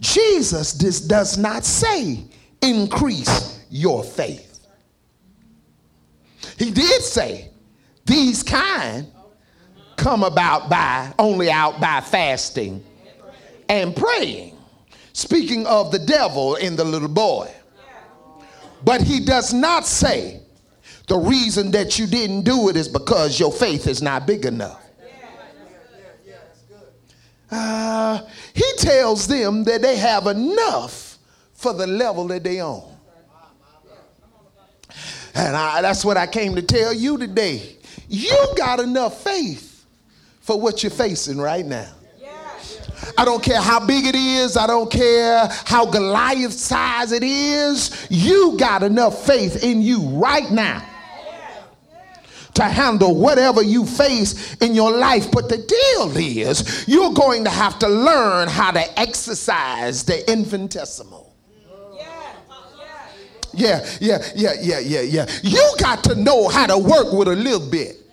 Jesus 0.00 0.72
does, 0.72 1.00
does 1.00 1.38
not 1.38 1.64
say 1.64 2.24
increase 2.62 3.64
your 3.70 4.04
faith. 4.04 4.60
He 6.58 6.70
did 6.70 7.02
say 7.02 7.50
these 8.04 8.42
kind 8.42 9.06
come 9.96 10.22
about 10.22 10.68
by 10.68 11.12
only 11.18 11.50
out 11.50 11.80
by 11.80 12.00
fasting 12.00 12.84
and 13.68 13.94
praying. 13.94 14.56
Speaking 15.12 15.66
of 15.66 15.90
the 15.90 15.98
devil 15.98 16.56
in 16.56 16.76
the 16.76 16.84
little 16.84 17.08
boy. 17.08 17.50
But 18.84 19.00
he 19.00 19.20
does 19.20 19.52
not 19.52 19.86
say 19.86 20.40
the 21.08 21.16
reason 21.16 21.70
that 21.70 21.98
you 21.98 22.06
didn't 22.06 22.42
do 22.42 22.68
it 22.68 22.76
is 22.76 22.88
because 22.88 23.40
your 23.40 23.50
faith 23.50 23.86
is 23.86 24.02
not 24.02 24.26
big 24.26 24.44
enough. 24.44 24.82
Uh, 27.50 28.20
he 28.54 28.64
tells 28.78 29.26
them 29.28 29.64
that 29.64 29.80
they 29.80 29.96
have 29.96 30.26
enough 30.26 31.18
for 31.54 31.72
the 31.72 31.86
level 31.86 32.26
that 32.26 32.42
they 32.42 32.60
own. 32.60 32.92
And 35.34 35.56
I, 35.56 35.80
that's 35.82 36.04
what 36.04 36.16
I 36.16 36.26
came 36.26 36.54
to 36.56 36.62
tell 36.62 36.92
you 36.92 37.18
today. 37.18 37.76
You 38.08 38.48
got 38.56 38.80
enough 38.80 39.22
faith 39.22 39.75
for 40.46 40.60
what 40.60 40.84
you're 40.84 40.90
facing 40.90 41.38
right 41.38 41.66
now. 41.66 41.88
I 43.18 43.24
don't 43.24 43.42
care 43.42 43.60
how 43.60 43.84
big 43.84 44.06
it 44.06 44.14
is. 44.14 44.56
I 44.56 44.66
don't 44.66 44.90
care 44.90 45.48
how 45.64 45.86
Goliath 45.86 46.52
size 46.52 47.12
it 47.12 47.22
is. 47.24 48.06
You 48.10 48.56
got 48.56 48.82
enough 48.82 49.26
faith 49.26 49.64
in 49.64 49.82
you 49.82 50.00
right 50.02 50.50
now 50.50 50.86
to 52.54 52.62
handle 52.62 53.16
whatever 53.16 53.60
you 53.62 53.84
face 53.84 54.54
in 54.56 54.74
your 54.74 54.92
life. 54.92 55.30
But 55.30 55.48
the 55.48 55.58
deal 55.58 56.16
is, 56.16 56.86
you're 56.86 57.12
going 57.12 57.44
to 57.44 57.50
have 57.50 57.78
to 57.80 57.88
learn 57.88 58.48
how 58.48 58.70
to 58.70 58.98
exercise 58.98 60.04
the 60.04 60.30
infinitesimal. 60.30 61.34
Yeah, 63.52 63.84
yeah, 64.00 64.22
yeah, 64.34 64.52
yeah, 64.60 64.78
yeah, 64.78 65.00
yeah. 65.00 65.26
You 65.42 65.74
got 65.80 66.04
to 66.04 66.14
know 66.14 66.48
how 66.48 66.66
to 66.66 66.78
work 66.78 67.12
with 67.12 67.28
a 67.28 67.36
little 67.36 67.68
bit. 67.68 68.05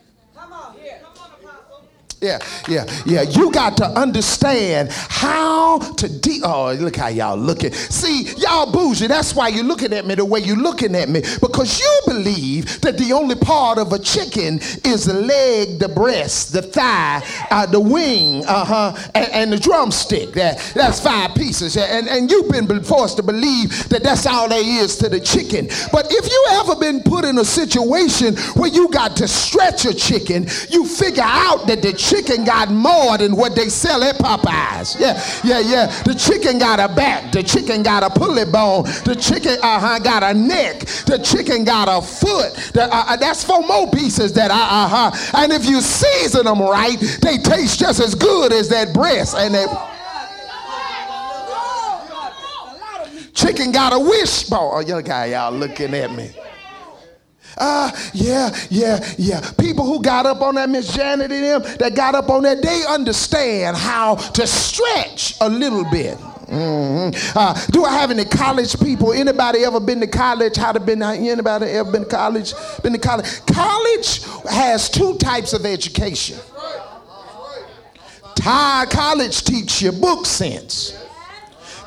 Yeah, 2.23 2.39
yeah, 2.69 2.85
yeah. 3.05 3.23
You 3.23 3.51
got 3.51 3.75
to 3.77 3.85
understand 3.85 4.91
how 4.91 5.79
to 5.79 6.07
de- 6.07 6.39
Oh, 6.41 6.73
look 6.73 6.95
how 6.95 7.09
y'all 7.09 7.37
looking. 7.37 7.73
See, 7.73 8.33
y'all 8.37 8.71
bougie. 8.71 9.07
That's 9.07 9.35
why 9.35 9.49
you're 9.49 9.65
looking 9.65 9.91
at 9.91 10.05
me 10.05 10.15
the 10.15 10.23
way 10.23 10.39
you're 10.39 10.55
looking 10.55 10.95
at 10.95 11.09
me. 11.09 11.19
Because 11.41 11.81
you 11.81 12.01
believe 12.05 12.79
that 12.79 12.97
the 12.97 13.11
only 13.11 13.35
part 13.35 13.77
of 13.77 13.91
a 13.91 13.99
chicken 13.99 14.59
is 14.85 15.03
the 15.03 15.13
leg, 15.13 15.79
the 15.79 15.89
breast, 15.89 16.53
the 16.53 16.61
thigh, 16.61 17.21
uh, 17.51 17.65
the 17.65 17.79
wing, 17.79 18.45
uh-huh, 18.45 18.95
and, 19.15 19.29
and, 19.31 19.53
the 19.53 19.59
drumstick. 19.59 20.31
That, 20.31 20.59
that's 20.73 21.01
five 21.01 21.35
pieces. 21.35 21.75
And, 21.75 22.07
and 22.07 22.31
you've 22.31 22.49
been 22.49 22.83
forced 22.83 23.17
to 23.17 23.23
believe 23.23 23.89
that 23.89 24.01
that's 24.01 24.25
all 24.25 24.47
there 24.47 24.63
is 24.63 24.95
to 24.97 25.09
the 25.09 25.19
chicken. 25.19 25.67
But 25.91 26.07
if 26.09 26.31
you 26.31 26.45
ever 26.51 26.77
been 26.77 27.01
put 27.03 27.25
in 27.25 27.37
a 27.37 27.45
situation 27.45 28.37
where 28.55 28.69
you 28.69 28.89
got 28.89 29.17
to 29.17 29.27
stretch 29.27 29.83
a 29.85 29.93
chicken, 29.93 30.47
you 30.69 30.87
figure 30.87 31.23
out 31.25 31.67
that 31.67 31.81
the 31.81 31.91
chicken 31.91 32.12
chicken 32.13 32.43
got 32.43 32.69
more 32.69 33.17
than 33.17 33.35
what 33.35 33.55
they 33.55 33.69
sell 33.69 34.03
at 34.03 34.17
Popeyes. 34.17 34.99
Yeah, 34.99 35.19
yeah, 35.43 35.59
yeah. 35.59 36.03
The 36.03 36.13
chicken 36.13 36.59
got 36.59 36.79
a 36.79 36.93
back. 36.93 37.31
The 37.31 37.41
chicken 37.41 37.81
got 37.81 38.03
a 38.03 38.09
pulley 38.09 38.45
bone. 38.45 38.83
The 39.05 39.15
chicken 39.19 39.57
uh-huh, 39.61 39.99
got 39.99 40.21
a 40.21 40.33
neck. 40.33 40.81
The 41.05 41.17
chicken 41.17 41.63
got 41.63 41.87
a 41.89 42.05
foot. 42.05 42.53
The, 42.73 42.83
uh, 42.83 43.05
uh 43.07 43.15
that's 43.15 43.43
four 43.43 43.61
more 43.65 43.89
pieces 43.89 44.33
that 44.33 44.51
uh, 44.51 44.53
uh-huh. 44.53 45.39
And 45.41 45.51
if 45.51 45.65
you 45.65 45.81
season 45.81 46.45
them 46.45 46.61
right, 46.61 46.99
they 47.21 47.37
taste 47.37 47.79
just 47.79 47.99
as 47.99 48.13
good 48.13 48.53
as 48.53 48.69
that 48.69 48.93
breast. 48.93 49.35
And 49.35 49.55
they 49.55 49.65
chicken 53.33 53.71
got 53.71 53.93
a 53.93 53.99
wishbone. 53.99 54.71
Oh, 54.73 54.79
you 54.81 55.01
guy, 55.01 55.25
y'all 55.27 55.51
looking 55.51 55.93
at 55.95 56.11
me. 56.11 56.29
Ah, 57.57 57.91
uh, 57.91 58.09
yeah, 58.13 58.55
yeah, 58.69 59.13
yeah. 59.17 59.51
People 59.59 59.85
who 59.85 60.01
got 60.01 60.25
up 60.25 60.41
on 60.41 60.55
that, 60.55 60.69
Miss 60.69 60.93
Janet 60.93 61.31
and 61.31 61.43
them, 61.43 61.77
that 61.77 61.95
got 61.95 62.15
up 62.15 62.29
on 62.29 62.43
that, 62.43 62.61
they 62.61 62.83
understand 62.87 63.77
how 63.77 64.15
to 64.15 64.47
stretch 64.47 65.35
a 65.41 65.49
little 65.49 65.85
bit. 65.91 66.17
Mm-hmm. 66.17 67.37
Uh, 67.37 67.53
do 67.71 67.85
I 67.85 67.93
have 67.93 68.11
any 68.11 68.25
college 68.25 68.79
people? 68.79 69.13
Anybody 69.13 69.63
ever 69.63 69.79
been 69.79 69.99
to 70.01 70.07
college? 70.07 70.55
How 70.55 70.71
to 70.71 70.79
been? 70.79 71.01
Anybody 71.01 71.67
ever 71.67 71.91
been 71.91 72.03
to 72.03 72.09
college? 72.09 72.53
Been 72.83 72.93
to 72.93 72.99
college? 72.99 73.45
College 73.45 74.23
has 74.49 74.89
two 74.89 75.17
types 75.17 75.53
of 75.53 75.65
education. 75.65 76.37
Thai 78.35 78.85
college 78.89 79.43
teach 79.43 79.81
you 79.81 79.91
book 79.91 80.25
sense. 80.25 80.99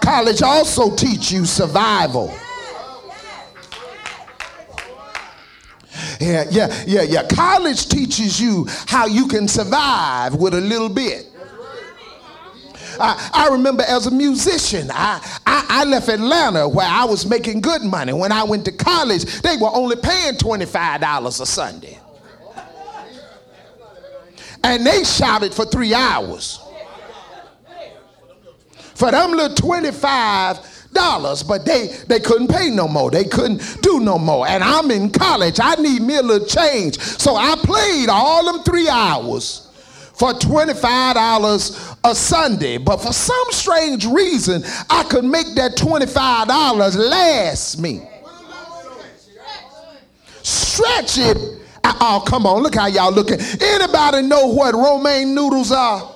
College 0.00 0.42
also 0.42 0.94
teach 0.94 1.30
you 1.30 1.44
survival. 1.44 2.34
Yeah, 6.20 6.44
yeah, 6.50 6.84
yeah, 6.86 7.02
yeah. 7.02 7.26
College 7.28 7.88
teaches 7.88 8.40
you 8.40 8.66
how 8.86 9.06
you 9.06 9.28
can 9.28 9.48
survive 9.48 10.34
with 10.34 10.54
a 10.54 10.60
little 10.60 10.88
bit. 10.88 11.26
I, 12.98 13.30
I, 13.34 13.48
remember 13.48 13.82
as 13.86 14.06
a 14.06 14.10
musician, 14.10 14.90
I, 14.90 15.20
I, 15.46 15.66
I, 15.68 15.84
left 15.84 16.08
Atlanta 16.08 16.66
where 16.66 16.88
I 16.88 17.04
was 17.04 17.26
making 17.26 17.60
good 17.60 17.82
money. 17.82 18.14
When 18.14 18.32
I 18.32 18.42
went 18.42 18.64
to 18.64 18.72
college, 18.72 19.24
they 19.42 19.56
were 19.58 19.70
only 19.70 19.96
paying 19.96 20.34
$25 20.34 21.40
a 21.40 21.46
Sunday. 21.46 21.98
And 24.64 24.84
they 24.86 25.04
shouted 25.04 25.52
for 25.52 25.66
three 25.66 25.94
hours. 25.94 26.60
For 28.94 29.10
them 29.10 29.32
little 29.32 29.54
25, 29.54 30.75
dollars, 30.96 31.42
but 31.44 31.64
they 31.64 31.88
they 32.08 32.18
couldn't 32.18 32.48
pay 32.48 32.70
no 32.70 32.88
more. 32.88 33.10
They 33.10 33.24
couldn't 33.24 33.82
do 33.82 34.00
no 34.00 34.18
more. 34.18 34.48
And 34.48 34.64
I'm 34.64 34.90
in 34.90 35.10
college. 35.10 35.60
I 35.62 35.76
need 35.76 36.02
me 36.02 36.16
a 36.16 36.22
little 36.22 36.46
change. 36.46 36.98
So 36.98 37.36
I 37.36 37.54
played 37.56 38.08
all 38.08 38.52
them 38.52 38.64
three 38.64 38.88
hours 38.88 39.66
for 40.14 40.32
$25 40.32 41.96
a 42.04 42.14
Sunday. 42.14 42.78
But 42.78 42.96
for 42.98 43.12
some 43.12 43.46
strange 43.50 44.06
reason, 44.06 44.64
I 44.88 45.04
could 45.04 45.24
make 45.24 45.54
that 45.56 45.76
$25 45.76 46.96
last 46.96 47.78
me. 47.78 48.02
Stretch 50.42 51.18
it. 51.18 51.36
Oh, 51.84 52.22
come 52.26 52.46
on, 52.46 52.62
look 52.62 52.74
how 52.74 52.86
y'all 52.86 53.12
looking. 53.12 53.38
Anybody 53.60 54.22
know 54.22 54.46
what 54.46 54.74
romaine 54.74 55.34
noodles 55.34 55.72
are? 55.72 56.14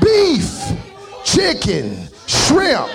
Beef 0.00 0.73
chicken, 1.34 2.08
shrimp. 2.26 2.88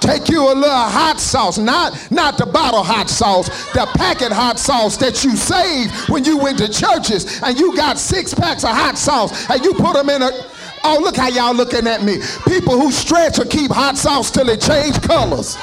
Take 0.00 0.28
you 0.28 0.44
a 0.44 0.54
little 0.54 0.70
hot 0.70 1.16
sauce, 1.18 1.58
not, 1.58 2.10
not 2.10 2.38
the 2.38 2.46
bottle 2.46 2.82
hot 2.82 3.10
sauce, 3.10 3.48
the 3.72 3.86
packet 3.96 4.32
hot 4.32 4.58
sauce 4.58 4.96
that 4.98 5.24
you 5.24 5.36
saved 5.36 5.92
when 6.08 6.24
you 6.24 6.38
went 6.38 6.58
to 6.58 6.68
churches 6.68 7.42
and 7.42 7.58
you 7.58 7.76
got 7.76 7.98
six 7.98 8.32
packs 8.32 8.64
of 8.64 8.70
hot 8.70 8.96
sauce 8.96 9.50
and 9.50 9.62
you 9.64 9.74
put 9.74 9.94
them 9.94 10.08
in 10.08 10.22
a. 10.22 10.30
Oh, 10.84 11.00
look 11.02 11.16
how 11.16 11.28
y'all 11.28 11.54
looking 11.54 11.86
at 11.88 12.04
me. 12.04 12.18
People 12.46 12.80
who 12.80 12.92
stretch 12.92 13.40
or 13.40 13.44
keep 13.44 13.72
hot 13.72 13.96
sauce 13.98 14.30
till 14.30 14.48
it 14.48 14.60
change 14.60 15.00
colors. 15.02 15.58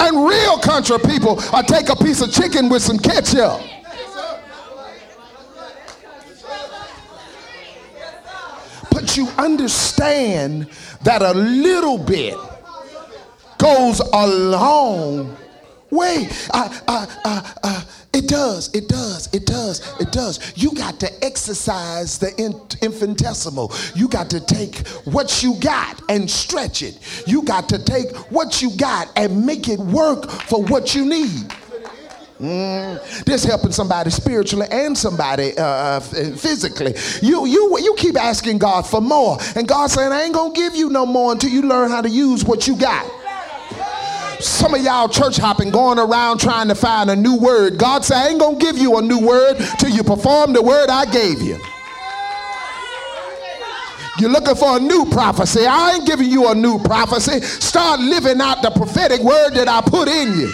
And 0.00 0.26
real 0.26 0.58
country 0.58 0.98
people 0.98 1.38
I 1.52 1.62
take 1.62 1.88
a 1.90 1.96
piece 1.96 2.22
of 2.22 2.32
chicken 2.32 2.68
with 2.68 2.82
some 2.82 2.98
ketchup. 2.98 3.60
But 8.90 9.16
you 9.16 9.28
understand 9.38 10.70
that 11.02 11.22
a 11.22 11.32
little 11.32 11.98
bit 11.98 12.36
goes 13.58 14.00
a 14.00 14.26
long 14.26 15.36
way. 15.90 16.28
Uh, 16.50 16.80
uh, 16.88 17.06
uh 17.62 17.79
it 18.20 18.28
does, 18.28 18.74
it 18.74 18.86
does, 18.86 19.32
it 19.32 19.46
does, 19.46 19.80
it 19.98 20.12
does. 20.12 20.52
You 20.54 20.74
got 20.74 21.00
to 21.00 21.24
exercise 21.24 22.18
the 22.18 22.36
infinitesimal. 22.82 23.72
You 23.94 24.08
got 24.08 24.28
to 24.30 24.40
take 24.40 24.86
what 25.06 25.42
you 25.42 25.54
got 25.58 26.02
and 26.10 26.30
stretch 26.30 26.82
it. 26.82 26.98
You 27.26 27.42
got 27.42 27.70
to 27.70 27.82
take 27.82 28.14
what 28.30 28.60
you 28.60 28.76
got 28.76 29.10
and 29.16 29.46
make 29.46 29.68
it 29.68 29.78
work 29.78 30.30
for 30.30 30.62
what 30.62 30.94
you 30.94 31.06
need. 31.06 31.50
Mm, 32.38 33.24
this 33.24 33.44
helping 33.44 33.72
somebody 33.72 34.10
spiritually 34.10 34.66
and 34.70 34.96
somebody 34.96 35.56
uh, 35.58 35.64
uh 35.64 36.00
physically. 36.00 36.94
You, 37.22 37.46
you, 37.46 37.78
you 37.80 37.94
keep 37.96 38.16
asking 38.18 38.58
God 38.58 38.86
for 38.86 39.00
more, 39.00 39.38
and 39.56 39.66
God 39.66 39.90
saying, 39.90 40.12
I 40.12 40.22
ain't 40.22 40.34
gonna 40.34 40.54
give 40.54 40.74
you 40.74 40.90
no 40.90 41.06
more 41.06 41.32
until 41.32 41.50
you 41.50 41.62
learn 41.62 41.90
how 41.90 42.02
to 42.02 42.08
use 42.08 42.44
what 42.44 42.66
you 42.66 42.76
got. 42.76 43.10
Some 44.40 44.74
of 44.74 44.82
y'all 44.82 45.08
church 45.08 45.36
hopping, 45.36 45.70
going 45.70 45.98
around 45.98 46.38
trying 46.38 46.68
to 46.68 46.74
find 46.74 47.10
a 47.10 47.16
new 47.16 47.36
word. 47.36 47.78
God 47.78 48.04
said, 48.04 48.16
I 48.16 48.28
ain't 48.28 48.40
gonna 48.40 48.58
give 48.58 48.78
you 48.78 48.98
a 48.98 49.02
new 49.02 49.18
word 49.18 49.56
till 49.78 49.90
you 49.90 50.02
perform 50.02 50.52
the 50.52 50.62
word 50.62 50.88
I 50.88 51.04
gave 51.04 51.42
you. 51.42 51.58
You're 54.18 54.30
looking 54.30 54.54
for 54.54 54.76
a 54.76 54.80
new 54.80 55.06
prophecy. 55.06 55.66
I 55.66 55.94
ain't 55.94 56.06
giving 56.06 56.28
you 56.28 56.50
a 56.50 56.54
new 56.54 56.78
prophecy. 56.78 57.40
Start 57.40 58.00
living 58.00 58.40
out 58.40 58.60
the 58.62 58.70
prophetic 58.70 59.20
word 59.20 59.50
that 59.54 59.68
I 59.68 59.80
put 59.80 60.08
in 60.08 60.38
you. 60.38 60.52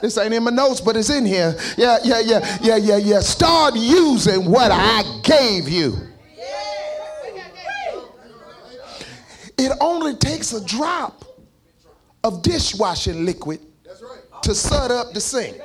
This 0.00 0.16
ain't 0.16 0.32
in 0.32 0.44
my 0.44 0.50
notes, 0.50 0.80
but 0.80 0.96
it's 0.96 1.10
in 1.10 1.26
here. 1.26 1.56
Yeah, 1.76 1.98
yeah, 2.04 2.20
yeah, 2.20 2.58
yeah, 2.62 2.76
yeah, 2.76 2.96
yeah. 2.96 3.20
Start 3.20 3.74
using 3.74 4.50
what 4.50 4.70
I 4.72 5.02
gave 5.22 5.68
you. 5.68 5.96
It 9.58 9.72
only 9.80 10.14
takes 10.14 10.52
a 10.52 10.64
drop 10.64 11.24
of 12.24 12.42
dishwashing 12.42 13.24
liquid 13.24 13.60
to 14.42 14.54
set 14.54 14.90
up 14.90 15.12
the 15.12 15.20
sink. 15.20 15.60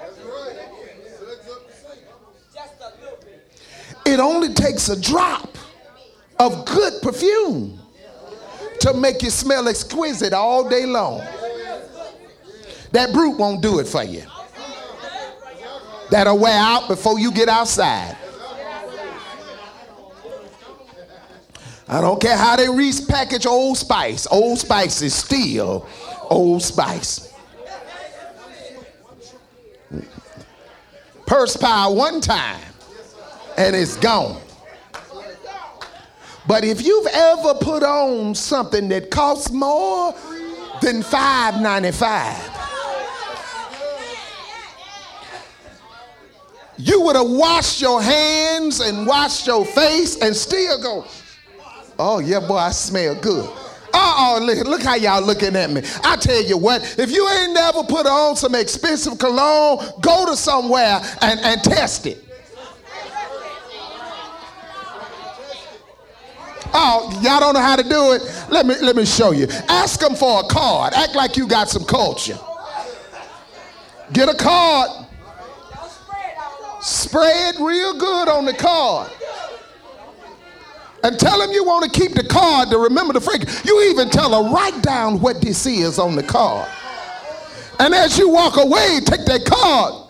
It 4.05 4.19
only 4.19 4.53
takes 4.53 4.89
a 4.89 4.99
drop 4.99 5.57
of 6.39 6.65
good 6.65 7.01
perfume 7.01 7.79
to 8.81 8.93
make 8.93 9.23
you 9.23 9.29
smell 9.29 9.67
exquisite 9.67 10.33
all 10.33 10.67
day 10.67 10.85
long. 10.85 11.19
That 12.91 13.13
Brut 13.13 13.37
won't 13.37 13.61
do 13.61 13.79
it 13.79 13.87
for 13.87 14.03
you. 14.03 14.23
That'll 16.11 16.37
wear 16.37 16.57
out 16.57 16.87
before 16.87 17.17
you 17.17 17.31
get 17.31 17.49
outside. 17.49 18.17
I 21.87 22.01
don't 22.01 22.21
care 22.21 22.37
how 22.37 22.55
they 22.55 22.67
repackage 22.67 23.45
Old 23.45 23.77
Spice. 23.77 24.27
Old 24.29 24.59
Spice 24.59 25.01
is 25.01 25.13
still 25.13 25.87
Old 26.33 26.63
Spice. 26.63 27.31
Purse 31.27 31.55
power 31.55 31.93
one 31.93 32.21
time 32.21 32.59
and 33.57 33.75
it's 33.75 33.97
gone. 33.97 34.41
But 36.47 36.65
if 36.65 36.83
you've 36.83 37.07
ever 37.07 37.53
put 37.53 37.83
on 37.83 38.33
something 38.35 38.89
that 38.89 39.11
costs 39.11 39.51
more 39.51 40.13
than 40.81 41.01
$5.95, 41.01 42.49
you 46.77 47.01
would 47.01 47.15
have 47.15 47.29
washed 47.29 47.79
your 47.79 48.01
hands 48.01 48.79
and 48.79 49.05
washed 49.05 49.45
your 49.45 49.65
face 49.65 50.19
and 50.19 50.35
still 50.35 50.81
go, 50.81 51.05
oh, 51.99 52.17
yeah, 52.19 52.39
boy, 52.39 52.57
I 52.57 52.71
smell 52.71 53.15
good. 53.15 53.49
Uh 53.95 54.15
oh, 54.17 54.39
look, 54.43 54.65
look 54.65 54.82
how 54.82 54.95
y'all 54.95 55.21
looking 55.21 55.56
at 55.56 55.69
me. 55.69 55.82
I 56.03 56.15
tell 56.15 56.43
you 56.43 56.58
what, 56.58 56.95
if 56.97 57.12
you 57.12 57.27
ain't 57.29 57.53
never 57.53 57.84
put 57.84 58.08
on 58.08 58.36
some 58.36 58.56
expensive 58.56 59.19
cologne, 59.19 59.86
go 60.01 60.25
to 60.25 60.36
somewhere 60.36 60.99
and, 61.21 61.39
and 61.41 61.62
test 61.63 62.08
it. 62.08 62.23
Oh, 66.75 67.19
y'all 67.21 67.39
don't 67.39 67.53
know 67.53 67.62
how 67.62 67.75
to 67.75 67.84
do 67.84 68.13
it? 68.13 68.23
Let 68.49 68.65
me 68.65 68.73
let 68.82 68.95
me 68.95 69.06
show 69.06 69.32
you. 69.32 69.45
Ask 69.69 69.99
them 69.99 70.15
for 70.15 70.39
a 70.39 70.47
card. 70.47 70.93
Act 70.95 71.15
like 71.15 71.38
you 71.38 71.47
got 71.47 71.69
some 71.69 71.86
culture. 71.86 72.38
Get 74.12 74.27
a 74.27 74.36
card. 74.36 74.89
Spray 76.82 77.49
it 77.49 77.60
real 77.60 77.97
good 77.97 78.27
on 78.27 78.45
the 78.45 78.53
card. 78.53 79.12
And 81.03 81.19
tell 81.19 81.37
them 81.39 81.51
you 81.51 81.65
want 81.65 81.91
to 81.91 81.99
keep 81.99 82.13
the 82.13 82.23
card 82.23 82.69
to 82.69 82.77
remember 82.77 83.13
the 83.13 83.21
fragrance. 83.21 83.63
You 83.65 83.89
even 83.89 84.09
tell 84.09 84.31
her, 84.31 84.49
write 84.53 84.81
down 84.81 85.19
what 85.19 85.41
this 85.41 85.65
is 85.65 85.99
on 85.99 86.15
the 86.15 86.23
card. 86.23 86.69
And 87.79 87.93
as 87.93 88.17
you 88.17 88.29
walk 88.29 88.57
away, 88.57 88.99
take 89.03 89.25
that 89.25 89.43
card. 89.45 90.03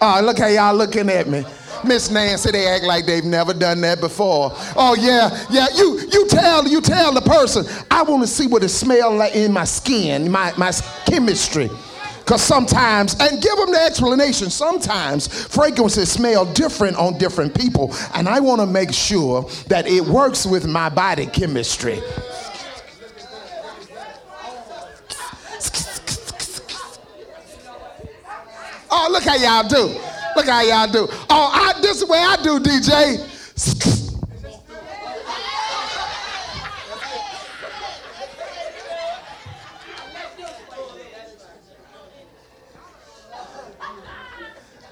Oh, 0.00 0.20
look 0.22 0.38
how 0.38 0.46
y'all 0.46 0.74
looking 0.74 1.08
at 1.10 1.26
me. 1.26 1.44
Miss 1.84 2.10
Nancy, 2.10 2.50
they 2.50 2.66
act 2.66 2.84
like 2.84 3.06
they've 3.06 3.24
never 3.24 3.54
done 3.54 3.80
that 3.82 4.00
before. 4.00 4.50
Oh 4.76 4.96
yeah, 4.98 5.46
yeah. 5.50 5.66
You 5.74 6.00
you 6.10 6.26
tell 6.26 6.66
you 6.66 6.80
tell 6.80 7.12
the 7.12 7.20
person, 7.20 7.64
I 7.90 8.02
want 8.02 8.22
to 8.22 8.26
see 8.26 8.46
what 8.46 8.62
it 8.62 8.70
smells 8.70 9.14
like 9.14 9.34
in 9.34 9.52
my 9.52 9.64
skin, 9.64 10.30
my 10.30 10.52
my 10.56 10.72
chemistry. 11.06 11.70
Because 12.26 12.42
sometimes, 12.42 13.14
and 13.20 13.40
give 13.40 13.56
them 13.56 13.70
the 13.70 13.80
explanation, 13.80 14.50
sometimes 14.50 15.28
fragrances 15.46 16.10
smell 16.10 16.44
different 16.44 16.96
on 16.96 17.16
different 17.18 17.54
people. 17.54 17.94
And 18.14 18.28
I 18.28 18.40
want 18.40 18.60
to 18.60 18.66
make 18.66 18.92
sure 18.92 19.48
that 19.68 19.86
it 19.86 20.04
works 20.04 20.44
with 20.44 20.66
my 20.66 20.88
body 20.88 21.26
chemistry. 21.26 22.00
Oh, 28.90 29.08
look 29.12 29.22
how 29.22 29.36
y'all 29.36 29.68
do. 29.68 29.96
Look 30.34 30.46
how 30.46 30.62
y'all 30.62 30.90
do. 30.90 31.06
Oh, 31.30 31.50
I, 31.52 31.80
this 31.80 31.94
is 31.94 32.00
the 32.00 32.06
way 32.06 32.18
I 32.18 32.36
do, 32.42 32.58
DJ. 32.58 33.95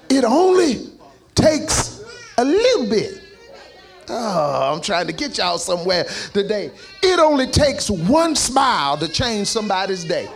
It 0.09 0.23
only 0.23 0.89
takes 1.33 2.03
a 2.37 2.45
little 2.45 2.89
bit. 2.89 3.21
Oh, 4.07 4.73
I'm 4.73 4.81
trying 4.81 5.07
to 5.07 5.13
get 5.13 5.37
y'all 5.37 5.57
somewhere 5.57 6.05
today. 6.33 6.71
It 7.01 7.19
only 7.19 7.47
takes 7.47 7.89
one 7.89 8.35
smile 8.35 8.97
to 8.97 9.07
change 9.07 9.47
somebody's 9.47 10.03
day. 10.03 10.29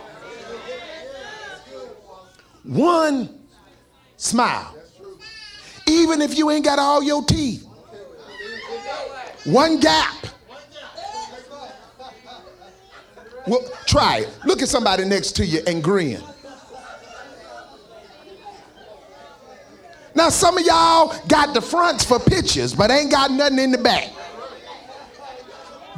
One 2.64 3.40
smile. 4.16 4.74
Even 5.86 6.20
if 6.20 6.36
you 6.36 6.50
ain't 6.50 6.64
got 6.64 6.78
all 6.78 7.02
your 7.02 7.24
teeth. 7.24 7.66
One 9.44 9.80
gap. 9.80 10.14
Well, 13.46 13.62
try 13.86 14.18
it. 14.18 14.38
Look 14.44 14.62
at 14.62 14.68
somebody 14.68 15.04
next 15.04 15.32
to 15.36 15.46
you 15.46 15.60
and 15.66 15.82
grin. 15.82 16.22
Now, 20.20 20.28
some 20.28 20.58
of 20.58 20.66
y'all 20.66 21.18
got 21.28 21.54
the 21.54 21.62
fronts 21.62 22.04
for 22.04 22.18
pictures, 22.18 22.74
but 22.74 22.90
ain't 22.90 23.10
got 23.10 23.30
nothing 23.30 23.58
in 23.58 23.70
the 23.70 23.78
back. 23.78 24.10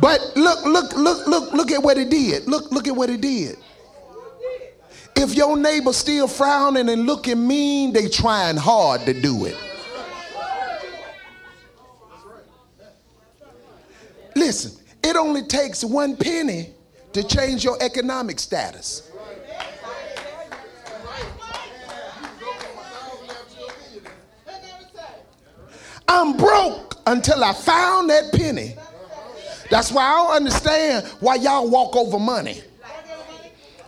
But 0.00 0.20
look, 0.36 0.64
look, 0.64 0.92
look, 0.96 1.26
look, 1.26 1.52
look 1.52 1.72
at 1.72 1.82
what 1.82 1.98
it 1.98 2.08
did. 2.08 2.46
Look, 2.46 2.70
look 2.70 2.86
at 2.86 2.94
what 2.94 3.10
it 3.10 3.20
did. 3.20 3.56
If 5.16 5.34
your 5.34 5.56
neighbor 5.56 5.92
still 5.92 6.28
frowning 6.28 6.88
and 6.88 7.04
looking 7.04 7.48
mean, 7.48 7.92
they 7.92 8.08
trying 8.08 8.56
hard 8.56 9.00
to 9.06 9.12
do 9.12 9.46
it. 9.46 9.56
Listen, 14.36 14.80
it 15.02 15.16
only 15.16 15.42
takes 15.42 15.82
one 15.82 16.16
penny 16.16 16.70
to 17.12 17.24
change 17.24 17.64
your 17.64 17.76
economic 17.82 18.38
status. 18.38 19.10
I'm 26.08 26.36
broke 26.36 26.96
until 27.06 27.42
I 27.42 27.52
found 27.52 28.10
that 28.10 28.32
penny. 28.32 28.74
That's 29.70 29.90
why 29.90 30.04
I 30.04 30.14
don't 30.16 30.36
understand 30.36 31.06
why 31.20 31.36
y'all 31.36 31.68
walk 31.68 31.96
over 31.96 32.18
money. 32.18 32.60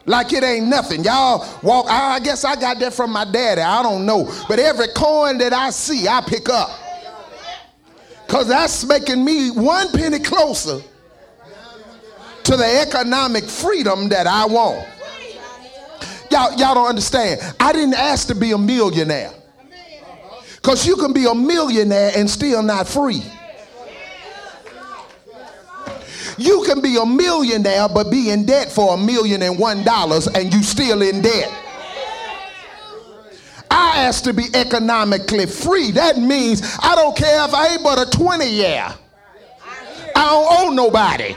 Like 0.06 0.32
it 0.32 0.44
ain't 0.44 0.66
nothing. 0.66 1.02
Y'all 1.02 1.46
walk, 1.62 1.86
I 1.88 2.18
guess 2.20 2.44
I 2.44 2.56
got 2.56 2.78
that 2.80 2.92
from 2.92 3.12
my 3.12 3.24
daddy. 3.24 3.62
I 3.62 3.82
don't 3.82 4.04
know. 4.04 4.30
But 4.48 4.58
every 4.58 4.88
coin 4.88 5.38
that 5.38 5.52
I 5.52 5.70
see, 5.70 6.06
I 6.08 6.20
pick 6.26 6.48
up. 6.48 6.70
Because 8.26 8.48
that's 8.48 8.84
making 8.86 9.24
me 9.24 9.50
one 9.50 9.88
penny 9.90 10.18
closer 10.18 10.80
to 12.44 12.56
the 12.56 12.80
economic 12.82 13.44
freedom 13.44 14.08
that 14.10 14.26
I 14.26 14.46
want. 14.46 14.86
Y'all, 16.30 16.50
y'all 16.56 16.74
don't 16.74 16.88
understand. 16.88 17.40
I 17.60 17.72
didn't 17.72 17.94
ask 17.94 18.28
to 18.28 18.34
be 18.34 18.52
a 18.52 18.58
millionaire. 18.58 19.32
Because 20.64 20.86
you 20.86 20.96
can 20.96 21.12
be 21.12 21.26
a 21.26 21.34
millionaire 21.34 22.10
and 22.16 22.28
still 22.28 22.62
not 22.62 22.88
free. 22.88 23.22
You 26.38 26.64
can 26.66 26.80
be 26.80 26.96
a 26.96 27.04
millionaire 27.04 27.86
but 27.86 28.10
be 28.10 28.30
in 28.30 28.46
debt 28.46 28.72
for 28.72 28.94
a 28.94 28.96
million 28.96 29.42
and 29.42 29.58
one 29.58 29.84
dollars 29.84 30.26
and 30.26 30.50
you 30.54 30.62
still 30.62 31.02
in 31.02 31.20
debt. 31.20 31.52
I 33.70 34.04
ask 34.06 34.24
to 34.24 34.32
be 34.32 34.44
economically 34.54 35.44
free. 35.44 35.90
That 35.90 36.16
means 36.16 36.62
I 36.82 36.94
don't 36.94 37.14
care 37.14 37.44
if 37.44 37.52
I 37.52 37.74
ain't 37.74 37.82
but 37.82 37.98
a 37.98 38.10
20 38.10 38.48
year. 38.48 38.86
I 40.16 40.24
don't 40.30 40.46
owe 40.48 40.72
nobody. 40.72 41.34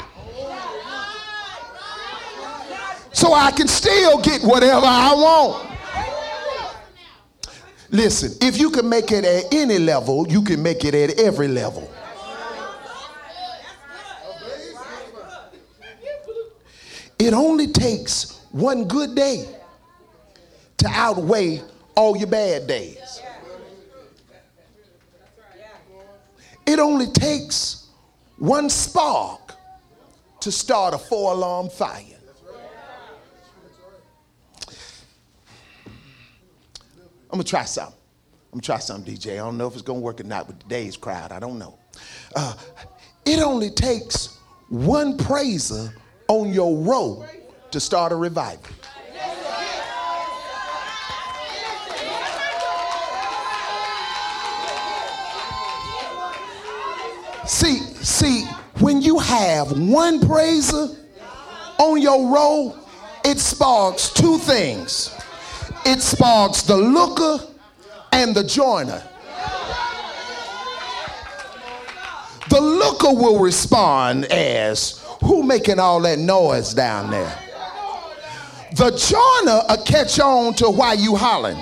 So 3.12 3.34
I 3.34 3.52
can 3.52 3.68
still 3.68 4.22
get 4.22 4.42
whatever 4.42 4.86
I 4.86 5.14
want. 5.14 5.67
Listen, 7.90 8.32
if 8.42 8.60
you 8.60 8.70
can 8.70 8.90
make 8.90 9.12
it 9.12 9.24
at 9.24 9.54
any 9.54 9.80
level, 9.80 10.28
you 10.28 10.42
can 10.42 10.62
make 10.62 10.84
it 10.84 10.94
at 10.94 11.20
every 11.20 11.48
level. 11.48 11.90
It 17.20 17.34
only 17.34 17.68
takes 17.68 18.40
one 18.52 18.88
good 18.88 19.16
day 19.16 19.48
to 20.78 20.88
outweigh 20.90 21.62
all 21.96 22.16
your 22.16 22.28
bad 22.28 22.68
days. 22.68 23.22
It 26.66 26.80
only 26.80 27.08
takes 27.08 27.88
one 28.38 28.70
spark 28.70 29.54
to 30.42 30.52
start 30.52 30.94
a 30.94 30.98
four 30.98 31.32
alarm 31.34 31.70
fire. 31.70 32.17
I'm 37.30 37.38
gonna 37.38 37.44
try 37.44 37.66
something. 37.66 37.94
I'm 38.54 38.60
gonna 38.60 38.62
try 38.62 38.80
something, 38.80 39.14
DJ. 39.14 39.34
I 39.34 39.36
don't 39.38 39.58
know 39.58 39.68
if 39.68 39.74
it's 39.74 39.82
gonna 39.82 40.00
work 40.00 40.22
or 40.22 40.24
not 40.24 40.48
with 40.48 40.60
today's 40.60 40.96
crowd. 40.96 41.32
I 41.32 41.40
don't 41.40 41.60
know. 41.60 41.78
Uh, 42.36 42.54
it 43.26 43.40
only 43.40 43.70
takes 43.70 44.38
one 44.70 45.18
praiser 45.18 45.94
on 46.30 46.54
your 46.54 46.78
row 46.78 47.26
to 47.72 47.80
start 47.80 48.12
a 48.14 48.16
revival. 48.16 48.74
See, 57.46 57.80
see, 58.04 58.44
when 58.80 59.02
you 59.02 59.20
have 59.20 59.78
one 59.78 60.26
praiser 60.26 60.90
on 61.80 62.02
your 62.02 62.34
roll, 62.34 62.78
it 63.24 63.40
sparks 63.40 64.10
two 64.12 64.38
things. 64.38 65.14
It 65.90 66.02
sparks 66.02 66.64
the 66.64 66.76
looker 66.76 67.40
and 68.12 68.36
the 68.36 68.44
joiner. 68.44 69.02
The 72.50 72.60
looker 72.60 73.14
will 73.14 73.40
respond 73.40 74.26
as, 74.26 75.02
who 75.24 75.44
making 75.44 75.80
all 75.80 76.02
that 76.02 76.20
noise 76.20 76.74
down 76.74 77.10
there? 77.10 77.34
The 78.76 78.92
joiner 78.92 79.62
will 79.70 79.86
catch 79.86 80.20
on 80.20 80.56
to 80.56 80.70
why 80.70 80.94
you 80.94 81.16
hollering. 81.16 81.58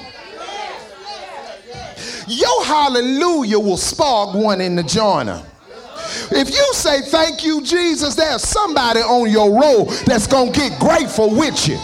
Your 2.27 2.65
hallelujah 2.65 3.59
will 3.59 3.77
spark 3.77 4.33
one 4.33 4.59
in 4.59 4.75
the 4.75 4.81
joiner. 4.83 5.45
If 6.31 6.49
you 6.49 6.73
say 6.73 7.01
thank 7.01 7.43
you, 7.43 7.61
Jesus, 7.61 8.15
there's 8.15 8.41
somebody 8.41 9.01
on 9.01 9.29
your 9.29 9.51
road 9.51 9.89
that's 10.07 10.25
going 10.25 10.51
to 10.51 10.59
get 10.59 10.79
grateful 10.79 11.29
with 11.29 11.67
you. 11.67 11.77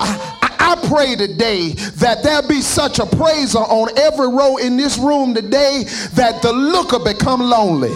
I, 0.00 0.76
pray 0.88 1.16
today 1.16 1.70
that 1.96 2.22
there 2.22 2.42
be 2.42 2.60
such 2.60 2.98
a 2.98 3.06
praiser 3.06 3.58
on 3.58 3.96
every 3.98 4.28
row 4.28 4.56
in 4.56 4.76
this 4.76 4.98
room 4.98 5.34
today 5.34 5.84
that 6.14 6.42
the 6.42 6.52
looker 6.52 6.98
become 6.98 7.40
lonely. 7.40 7.94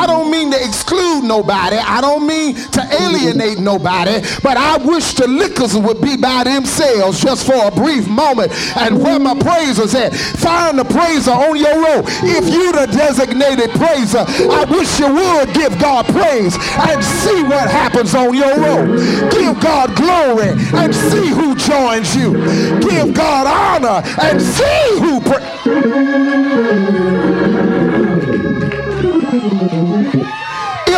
I 0.00 0.06
don't 0.06 0.30
mean 0.30 0.50
to 0.50 0.64
exclude 0.64 1.24
nobody. 1.24 1.76
I 1.76 2.00
don't 2.00 2.26
mean 2.26 2.54
to 2.54 2.80
alienate 3.02 3.58
nobody. 3.58 4.22
But 4.42 4.56
I 4.56 4.78
wish 4.78 5.12
the 5.12 5.28
liquors 5.28 5.76
would 5.76 6.00
be 6.00 6.16
by 6.16 6.44
themselves 6.44 7.20
just 7.20 7.46
for 7.46 7.68
a 7.68 7.70
brief 7.70 8.08
moment. 8.08 8.50
And 8.78 9.02
where 9.02 9.20
my 9.20 9.38
praisers 9.38 9.94
at? 9.94 10.14
Find 10.14 10.78
the 10.78 10.84
praiser 10.84 11.32
on 11.32 11.54
your 11.56 11.76
row. 11.76 12.00
If 12.24 12.48
you 12.48 12.72
the 12.72 12.86
designated 12.86 13.70
praiser, 13.76 14.24
I 14.26 14.64
wish 14.70 14.98
you 14.98 15.12
would 15.12 15.52
give 15.52 15.78
God 15.78 16.06
praise 16.06 16.56
and 16.56 17.04
see 17.04 17.42
what 17.42 17.68
happens 17.68 18.14
on 18.14 18.32
your 18.32 18.56
row. 18.56 18.86
Give 19.30 19.60
God 19.60 19.94
glory 19.96 20.56
and 20.80 20.94
see 20.94 21.28
who 21.28 21.54
joins 21.56 22.16
you. 22.16 22.32
Give 22.80 23.12
God 23.12 23.46
honor 23.46 24.00
and 24.22 24.40
see 24.40 24.98
who. 24.98 25.20
Pra- 25.20 27.19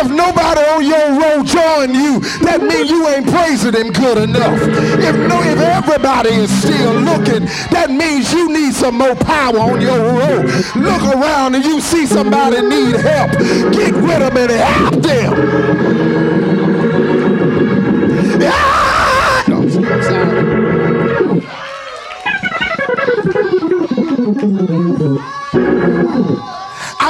if 0.03 0.11
nobody 0.11 0.61
on 0.61 0.85
your 0.85 1.19
road 1.19 1.45
join 1.47 1.95
you, 1.95 2.19
that 2.43 2.61
means 2.61 2.89
you 2.89 3.07
ain't 3.07 3.27
praising 3.27 3.73
him 3.73 3.91
good 3.91 4.17
enough. 4.17 4.59
If 4.99 5.15
no, 5.15 5.41
if 5.41 5.59
everybody 5.59 6.29
is 6.29 6.51
still 6.51 6.93
looking, 6.93 7.45
that 7.71 7.89
means 7.89 8.31
you 8.33 8.51
need 8.51 8.73
some 8.73 8.97
more 8.97 9.15
power 9.15 9.57
on 9.59 9.79
your 9.79 9.97
road. 9.97 10.45
Look 10.75 11.03
around 11.15 11.55
and 11.55 11.63
you 11.63 11.79
see 11.79 12.05
somebody 12.05 12.61
need 12.61 12.95
help. 12.97 13.31
Get 13.71 13.93
rid 13.95 14.21
of 14.21 14.33
them 14.33 14.49
and 14.49 14.51
help 14.51 14.95
them. 15.01 15.33
Ah! 18.45 19.43
No, 19.47 19.69
sorry. 19.69 20.43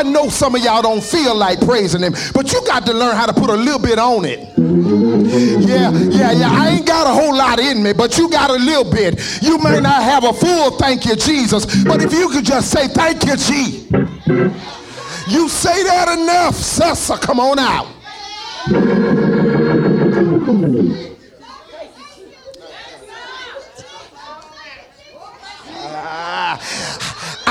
I 0.04 0.06
know 0.06 0.28
some 0.28 0.54
of 0.54 0.62
y'all 0.62 0.82
don't 0.82 1.02
feel 1.02 1.34
like 1.34 1.62
praising 1.62 2.02
him, 2.02 2.13
but 2.34 2.52
you 2.52 2.62
got 2.68 2.86
to 2.88 2.94
learn 2.94 3.16
how 3.16 3.26
to 3.26 3.32
put 3.32 3.50
a 3.50 3.56
little 3.56 3.80
bit 3.80 3.98
on 3.98 4.26
it. 4.26 4.39
Yeah, 4.58 5.92
yeah, 5.92 6.32
yeah. 6.34 6.50
I 6.52 6.72
ain't 6.72 6.86
got 6.86 7.08
a 7.08 7.13
whole 7.13 7.34
lot 7.34 7.58
in 7.58 7.82
me, 7.82 7.94
but 7.94 8.18
you 8.18 8.30
got 8.30 8.50
a 8.50 8.56
little 8.56 8.84
bit. 8.84 9.42
You 9.42 9.58
may 9.60 9.80
not 9.80 10.04
have 10.04 10.26
a 10.26 10.34
full 10.34 10.72
thank 10.72 11.06
you, 11.06 11.16
Jesus, 11.16 11.86
but 11.86 12.02
if 12.02 12.12
you 12.12 12.28
could 12.28 12.44
just 12.44 12.70
say 12.70 12.89
thank 12.89 13.24
you, 13.26 13.38
G. 13.38 13.88
You 15.30 15.48
say 15.48 15.84
that 15.84 16.20
enough, 16.20 16.56
Sessa, 16.56 17.20
come 17.22 17.39
on 17.39 17.58
out. 17.58 17.88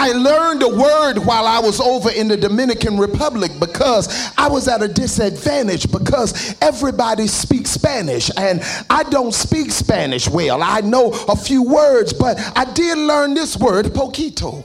I 0.02 0.10
learned 0.10 0.64
a 0.64 0.68
word 0.68 1.18
while 1.18 1.46
I 1.46 1.60
was 1.60 1.78
over 1.78 2.10
in 2.10 2.26
the 2.26 2.36
Dominican 2.36 2.98
Republic 2.98 3.52
because 3.60 4.32
I 4.36 4.48
was 4.48 4.66
at 4.66 4.82
a 4.82 4.88
disadvantage 4.88 5.92
because 5.92 6.56
everybody 6.60 7.28
speaks 7.28 7.70
Spanish 7.70 8.28
and 8.36 8.62
I 8.90 9.04
don't 9.04 9.32
speak 9.32 9.70
Spanish 9.70 10.28
well. 10.28 10.60
I 10.60 10.80
know 10.80 11.12
a 11.28 11.36
few 11.36 11.62
words, 11.62 12.12
but 12.12 12.36
I 12.56 12.64
did 12.64 12.98
learn 12.98 13.34
this 13.34 13.56
word, 13.56 13.94
poquito. 13.94 14.64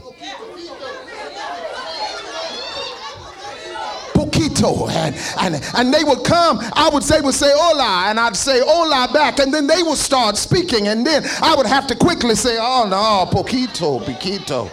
poquito. 4.16 4.90
And, 4.90 5.16
and, 5.40 5.64
and 5.78 5.94
they 5.94 6.04
would 6.04 6.24
come, 6.24 6.58
I 6.74 6.90
would 6.92 7.04
say, 7.04 7.22
would 7.22 7.36
say 7.36 7.52
hola, 7.54 8.10
and 8.10 8.20
I'd 8.20 8.36
say 8.36 8.60
hola 8.66 9.14
back, 9.14 9.38
and 9.38 9.54
then 9.54 9.68
they 9.68 9.84
would 9.84 10.00
start 10.00 10.36
speaking, 10.36 10.88
and 10.88 11.06
then 11.06 11.22
I 11.44 11.54
would 11.56 11.68
have 11.68 11.86
to 11.88 11.96
quickly 11.96 12.34
say, 12.34 12.58
oh 12.60 12.88
no, 12.90 13.30
poquito, 13.32 14.04
poquito. 14.04 14.72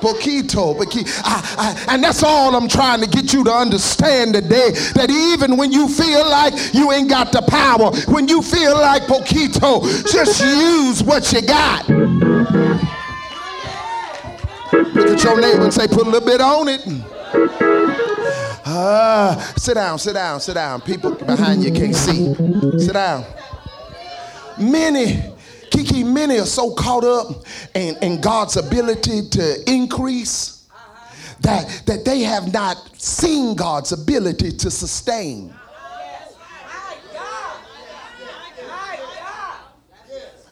Poquito, 0.00 0.74
poquito. 0.76 1.08
I, 1.24 1.84
I, 1.88 1.94
and 1.94 2.04
that's 2.04 2.22
all 2.22 2.54
I'm 2.54 2.68
trying 2.68 3.00
to 3.00 3.06
get 3.06 3.32
you 3.32 3.44
to 3.44 3.52
understand 3.52 4.34
today. 4.34 4.72
That 4.94 5.10
even 5.10 5.56
when 5.56 5.72
you 5.72 5.88
feel 5.88 6.28
like 6.28 6.52
you 6.74 6.92
ain't 6.92 7.08
got 7.08 7.32
the 7.32 7.42
power, 7.42 7.90
when 8.12 8.28
you 8.28 8.42
feel 8.42 8.74
like 8.74 9.02
poquito, 9.04 9.82
just 10.10 10.40
use 10.42 11.02
what 11.02 11.32
you 11.32 11.42
got. 11.42 11.88
Look 14.72 15.08
at 15.08 15.22
your 15.22 15.40
neighbor 15.40 15.64
and 15.64 15.72
say, 15.72 15.86
put 15.88 16.06
a 16.06 16.10
little 16.10 16.26
bit 16.26 16.40
on 16.40 16.68
it. 16.68 16.82
Ah, 18.68 19.52
sit 19.56 19.74
down, 19.74 19.98
sit 19.98 20.14
down, 20.14 20.40
sit 20.40 20.54
down. 20.54 20.80
People 20.80 21.14
behind 21.14 21.62
you 21.62 21.72
can't 21.72 21.94
see. 21.94 22.34
Sit 22.78 22.92
down. 22.92 23.24
Many 24.58 25.22
Kiki, 25.70 26.04
many 26.04 26.38
are 26.38 26.46
so 26.46 26.74
caught 26.74 27.04
up 27.04 27.44
in, 27.74 27.96
in 28.02 28.20
God's 28.20 28.56
ability 28.56 29.28
to 29.30 29.70
increase 29.70 30.68
that, 31.40 31.82
that 31.86 32.04
they 32.04 32.20
have 32.20 32.52
not 32.52 32.76
seen 33.00 33.56
God's 33.56 33.92
ability 33.92 34.52
to 34.52 34.70
sustain. 34.70 35.54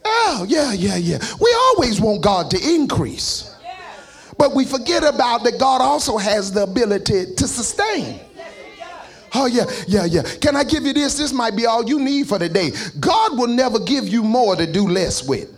Oh, 0.06 0.44
yeah, 0.48 0.72
yeah, 0.72 0.96
yeah. 0.96 1.18
We 1.40 1.54
always 1.54 2.00
want 2.00 2.22
God 2.22 2.50
to 2.50 2.74
increase. 2.74 3.50
But 4.36 4.54
we 4.54 4.64
forget 4.64 5.04
about 5.04 5.44
that 5.44 5.58
God 5.58 5.80
also 5.80 6.18
has 6.18 6.52
the 6.52 6.64
ability 6.64 7.34
to 7.36 7.46
sustain. 7.46 8.20
Oh, 9.36 9.46
yeah, 9.46 9.64
yeah, 9.88 10.04
yeah. 10.04 10.22
Can 10.40 10.54
I 10.54 10.62
give 10.62 10.84
you 10.84 10.92
this? 10.92 11.18
This 11.18 11.32
might 11.32 11.56
be 11.56 11.66
all 11.66 11.84
you 11.84 11.98
need 11.98 12.28
for 12.28 12.38
the 12.38 12.48
day. 12.48 12.70
God 13.00 13.36
will 13.36 13.48
never 13.48 13.80
give 13.80 14.06
you 14.06 14.22
more 14.22 14.54
to 14.54 14.66
do 14.66 14.88
less 14.88 15.26
with. 15.26 15.50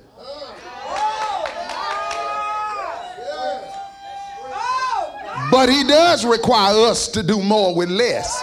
But 5.50 5.68
he 5.68 5.84
does 5.84 6.24
require 6.24 6.74
us 6.86 7.08
to 7.08 7.22
do 7.22 7.40
more 7.42 7.74
with 7.74 7.88
less. 7.88 8.42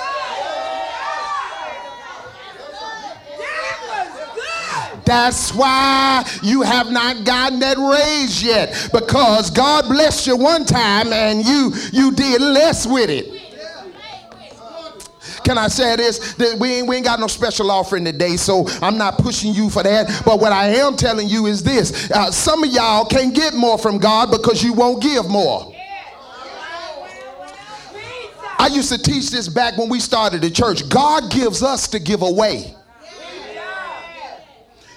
That's 5.05 5.53
why 5.53 6.25
you 6.41 6.61
have 6.61 6.91
not 6.91 7.25
gotten 7.25 7.59
that 7.59 7.77
raise 7.77 8.41
yet 8.41 8.89
because 8.93 9.49
God 9.49 9.89
blessed 9.89 10.27
you 10.27 10.37
one 10.37 10.63
time 10.63 11.11
and 11.11 11.43
you 11.45 11.73
you 11.91 12.13
did 12.13 12.41
less 12.41 12.87
with 12.87 13.09
it. 13.09 13.42
Can 15.43 15.58
I 15.58 15.67
say 15.67 15.95
this? 15.95 16.34
That 16.36 16.58
we 16.60 16.75
ain't, 16.75 16.88
we 16.88 16.95
ain't 16.97 17.06
got 17.06 17.19
no 17.19 17.27
special 17.27 17.71
offering 17.71 18.06
today, 18.06 18.38
so 18.38 18.65
I'm 18.82 18.97
not 18.97 19.17
pushing 19.17 19.53
you 19.53 19.69
for 19.69 19.84
that. 19.84 20.23
But 20.25 20.39
what 20.39 20.51
I 20.51 20.67
am 20.67 20.95
telling 20.95 21.27
you 21.27 21.45
is 21.47 21.63
this 21.63 22.12
uh, 22.12 22.32
some 22.32 22.63
of 22.63 22.71
y'all 22.71 23.06
can't 23.06 23.36
get 23.36 23.53
more 23.53 23.77
from 23.77 23.97
God 23.97 24.32
because 24.32 24.63
you 24.63 24.73
won't 24.73 25.01
give 25.01 25.29
more. 25.29 25.73
I 28.60 28.67
used 28.67 28.91
to 28.93 28.97
teach 28.97 29.29
this 29.29 29.49
back 29.49 29.77
when 29.77 29.89
we 29.89 29.99
started 29.99 30.41
the 30.41 30.49
church. 30.49 30.88
God 30.88 31.29
gives 31.29 31.62
us 31.62 31.88
to 31.89 31.99
give 31.99 32.21
away. 32.21 32.73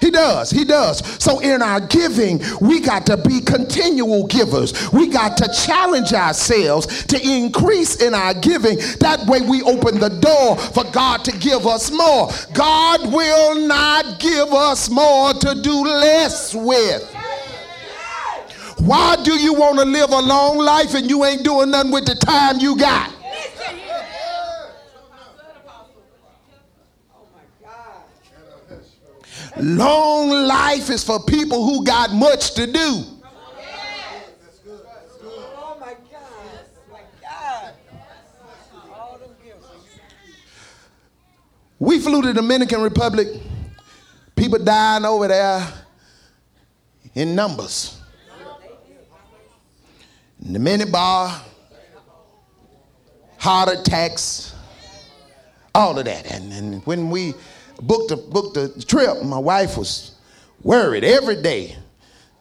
He 0.07 0.13
does. 0.13 0.51
He 0.53 0.65
does. 0.65 1.05
So 1.21 1.41
in 1.41 1.61
our 1.63 1.81
giving, 1.81 2.41
we 2.61 2.79
got 2.79 3.07
to 3.07 3.17
be 3.17 3.41
continual 3.41 4.29
givers. 4.29 4.93
We 4.93 5.09
got 5.09 5.37
to 5.39 5.49
challenge 5.49 6.13
ourselves 6.13 7.05
to 7.07 7.21
increase 7.21 8.01
in 8.01 8.15
our 8.15 8.33
giving. 8.33 8.79
That 9.01 9.27
way 9.27 9.41
we 9.41 9.63
open 9.63 9.99
the 9.99 10.11
door 10.11 10.57
for 10.59 10.85
God 10.93 11.25
to 11.25 11.37
give 11.39 11.67
us 11.67 11.91
more. 11.91 12.31
God 12.53 13.13
will 13.13 13.67
not 13.67 14.21
give 14.21 14.53
us 14.53 14.89
more 14.89 15.35
to 15.35 15.61
do 15.61 15.83
less 15.83 16.55
with. 16.55 17.03
Why 18.79 19.17
do 19.25 19.33
you 19.33 19.55
want 19.55 19.81
to 19.81 19.85
live 19.85 20.11
a 20.11 20.21
long 20.21 20.59
life 20.59 20.95
and 20.95 21.11
you 21.11 21.25
ain't 21.25 21.43
doing 21.43 21.73
nothing 21.73 21.91
with 21.91 22.07
the 22.07 22.15
time 22.15 22.61
you 22.61 22.77
got? 22.77 23.16
Long 29.59 30.29
life 30.29 30.91
is 30.91 31.03
for 31.03 31.23
people 31.25 31.65
who 31.65 31.85
got 31.85 32.13
much 32.13 32.55
to 32.55 32.67
do. 32.67 33.05
We 41.79 42.01
flew 42.01 42.23
to 42.23 42.29
the 42.29 42.35
Dominican 42.35 42.83
Republic. 42.83 43.29
People 44.35 44.59
dying 44.59 45.05
over 45.05 45.29
there 45.29 45.67
in 47.15 47.35
numbers. 47.35 47.99
In 50.45 50.53
the 50.53 50.59
mini 50.59 50.85
bar, 50.85 51.43
heart 53.39 53.71
attacks, 53.71 54.55
all 55.75 55.99
of 55.99 56.05
that. 56.05 56.31
And, 56.31 56.53
and 56.53 56.87
when 56.87 57.11
we 57.11 57.35
booked 57.83 58.09
the, 58.09 58.17
booked 58.17 58.89
trip, 58.89 59.23
my 59.23 59.39
wife 59.39 59.77
was 59.77 60.17
worried 60.63 61.05
every 61.05 61.41
day. 61.41 61.77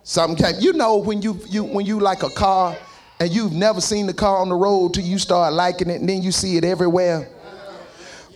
Something 0.03 0.37
came. 0.43 0.61
you 0.61 0.73
know 0.73 0.97
when 0.97 1.21
you, 1.21 1.39
you 1.49 1.63
when 1.63 1.85
you 1.85 1.99
like 1.99 2.23
a 2.23 2.29
car 2.29 2.77
and 3.19 3.31
you've 3.31 3.53
never 3.53 3.81
seen 3.81 4.05
the 4.05 4.13
car 4.13 4.37
on 4.37 4.49
the 4.49 4.55
road 4.55 4.93
till 4.93 5.03
you 5.03 5.17
start 5.17 5.53
liking 5.53 5.89
it 5.89 5.99
and 5.99 6.07
then 6.07 6.21
you 6.21 6.31
see 6.31 6.57
it 6.57 6.63
everywhere. 6.63 7.29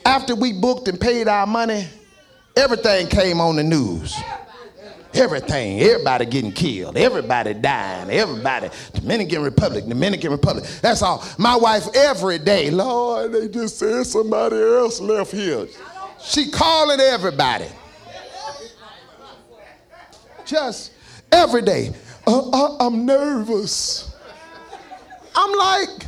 After 0.05 0.33
we 0.33 0.53
booked 0.53 0.87
and 0.87 0.99
paid 0.99 1.27
our 1.27 1.45
money, 1.45 1.87
everything 2.55 3.07
came 3.07 3.39
on 3.39 3.55
the 3.57 3.63
news. 3.63 4.15
Everything, 5.13 5.79
everybody 5.81 6.25
getting 6.25 6.51
killed, 6.51 6.95
everybody 6.95 7.55
dying, 7.55 8.11
everybody, 8.11 8.69
Dominican 8.93 9.41
Republic, 9.41 9.85
Dominican 9.87 10.31
Republic. 10.31 10.65
That's 10.81 11.01
all. 11.01 11.23
My 11.39 11.55
wife 11.55 11.87
every 11.95 12.37
day, 12.37 12.69
Lord, 12.69 13.33
they 13.33 13.47
just 13.47 13.79
said 13.79 14.05
somebody 14.05 14.57
else 14.57 15.01
left 15.01 15.31
here. 15.31 15.67
She 16.21 16.51
calling 16.51 16.99
everybody. 16.99 17.67
Just 20.45 20.91
every 21.31 21.61
day. 21.61 21.93
Uh, 22.25 22.49
uh, 22.49 22.77
I'm 22.79 23.05
nervous. 23.05 24.15
I'm 25.35 25.51
like, 25.57 26.07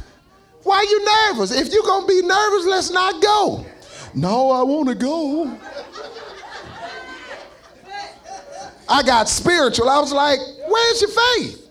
why 0.63 0.77
are 0.77 0.83
you 0.83 1.05
nervous? 1.05 1.51
If 1.51 1.73
you're 1.73 1.83
gonna 1.83 2.07
be 2.07 2.21
nervous, 2.21 2.65
let's 2.65 2.91
not 2.91 3.21
go. 3.21 3.65
No, 4.13 4.51
I 4.51 4.61
want 4.63 4.89
to 4.89 4.95
go. 4.95 5.57
I 8.89 9.03
got 9.03 9.29
spiritual. 9.29 9.89
I 9.89 9.99
was 9.99 10.11
like, 10.11 10.39
where's 10.67 11.01
your 11.01 11.11
faith? 11.11 11.69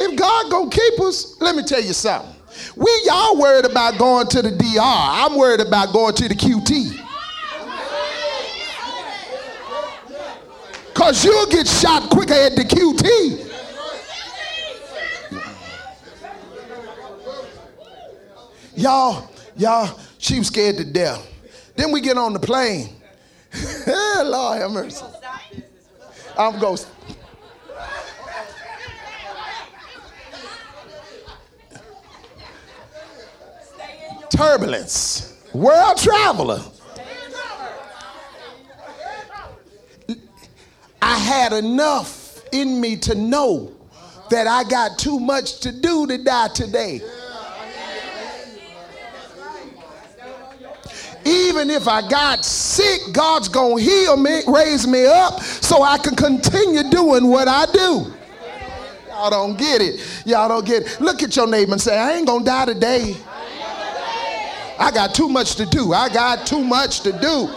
If 0.00 0.16
God 0.16 0.50
gonna 0.50 0.70
keep 0.70 1.00
us, 1.00 1.40
let 1.40 1.54
me 1.54 1.62
tell 1.62 1.82
you 1.82 1.92
something. 1.92 2.34
We 2.76 2.90
y'all 3.04 3.38
worried 3.38 3.66
about 3.66 3.98
going 3.98 4.26
to 4.28 4.42
the 4.42 4.50
DR. 4.50 4.80
I'm 4.80 5.36
worried 5.36 5.60
about 5.60 5.92
going 5.92 6.14
to 6.14 6.28
the 6.28 6.34
QT. 6.34 6.98
Because 11.02 11.24
you'll 11.24 11.46
get 11.46 11.66
shot 11.66 12.08
quicker 12.10 12.32
at 12.32 12.54
the 12.54 12.62
QT. 12.62 13.50
Y'all, 18.76 19.28
y'all, 19.56 19.98
she 20.18 20.38
was 20.38 20.46
scared 20.46 20.76
to 20.76 20.84
death. 20.84 21.28
Then 21.74 21.90
we 21.90 22.00
get 22.00 22.16
on 22.16 22.32
the 22.32 22.38
plane. 22.38 22.90
Lord 23.88 24.60
have 24.60 24.70
mercy. 24.70 25.04
I'm 26.38 26.60
ghost. 26.60 26.86
Turbulence. 34.30 35.36
World 35.52 35.98
traveler. 35.98 36.62
I 41.02 41.18
had 41.18 41.52
enough 41.52 42.40
in 42.52 42.80
me 42.80 42.96
to 42.98 43.16
know 43.16 43.72
that 44.30 44.46
I 44.46 44.62
got 44.62 44.98
too 44.98 45.18
much 45.18 45.58
to 45.60 45.72
do 45.72 46.06
to 46.06 46.16
die 46.16 46.48
today. 46.54 47.00
Even 51.24 51.70
if 51.70 51.88
I 51.88 52.08
got 52.08 52.44
sick, 52.44 53.00
God's 53.12 53.48
going 53.48 53.78
to 53.78 53.90
heal 53.90 54.16
me, 54.16 54.42
raise 54.46 54.86
me 54.86 55.06
up 55.06 55.40
so 55.40 55.82
I 55.82 55.98
can 55.98 56.14
continue 56.14 56.88
doing 56.88 57.28
what 57.28 57.48
I 57.48 57.66
do. 57.66 58.12
Y'all 59.08 59.30
don't 59.30 59.58
get 59.58 59.82
it. 59.82 60.00
Y'all 60.24 60.48
don't 60.48 60.64
get 60.64 60.84
it. 60.84 61.00
Look 61.00 61.22
at 61.22 61.34
your 61.34 61.48
neighbor 61.48 61.72
and 61.72 61.80
say, 61.80 61.98
I 61.98 62.12
ain't 62.12 62.26
going 62.26 62.44
to 62.44 62.50
die 62.50 62.64
today. 62.66 63.16
I 64.78 64.90
got 64.92 65.14
too 65.14 65.28
much 65.28 65.56
to 65.56 65.66
do. 65.66 65.92
I 65.92 66.08
got 66.08 66.46
too 66.46 66.62
much 66.62 67.00
to 67.00 67.12
do. 67.12 67.48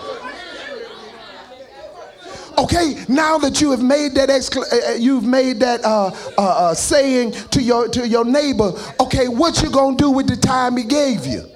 Okay, 2.57 3.03
now 3.09 3.37
that 3.37 3.59
you 3.59 3.71
have 3.71 3.83
made 3.83 4.13
that 4.15 4.29
uh, 4.29 4.61
uh, 4.61 4.93
you've 4.93 5.25
made 5.25 5.59
that 5.59 5.83
uh, 5.83 6.07
uh, 6.37 6.41
uh, 6.41 6.73
saying 6.73 7.31
to 7.51 7.61
your 7.61 7.87
to 7.89 8.07
your 8.07 8.23
neighbor. 8.23 8.71
Okay, 8.99 9.27
what 9.27 9.61
you 9.61 9.69
gonna 9.69 9.97
do 9.97 10.09
with 10.09 10.27
the 10.27 10.37
time 10.37 10.77
he 10.77 10.83
gave 10.83 11.25
you? 11.25 11.49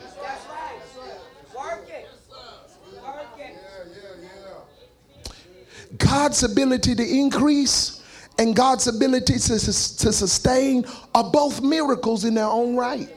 God's 5.97 6.43
ability 6.43 6.95
to 6.95 7.03
increase 7.03 8.03
and 8.37 8.55
God's 8.55 8.87
ability 8.87 9.33
to, 9.33 9.59
to 9.59 10.13
sustain 10.13 10.85
are 11.13 11.29
both 11.29 11.61
miracles 11.61 12.23
in 12.23 12.33
their 12.33 12.45
own 12.45 12.75
right. 12.75 13.09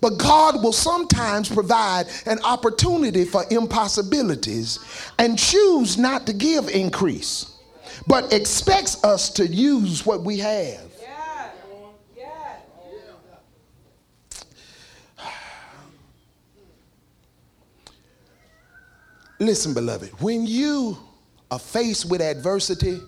But 0.00 0.18
God 0.18 0.62
will 0.62 0.72
sometimes 0.72 1.48
provide 1.48 2.06
an 2.26 2.38
opportunity 2.44 3.24
for 3.24 3.44
impossibilities 3.50 4.78
and 5.18 5.38
choose 5.38 5.96
not 5.96 6.26
to 6.26 6.32
give 6.32 6.68
increase, 6.68 7.56
but 8.06 8.32
expects 8.32 9.02
us 9.04 9.30
to 9.30 9.46
use 9.46 10.04
what 10.04 10.22
we 10.22 10.38
have. 10.38 10.80
Listen, 19.38 19.74
beloved, 19.74 20.08
when 20.22 20.46
you 20.46 20.96
are 21.50 21.58
faced 21.58 22.10
with 22.10 22.22
adversity, 22.22 22.98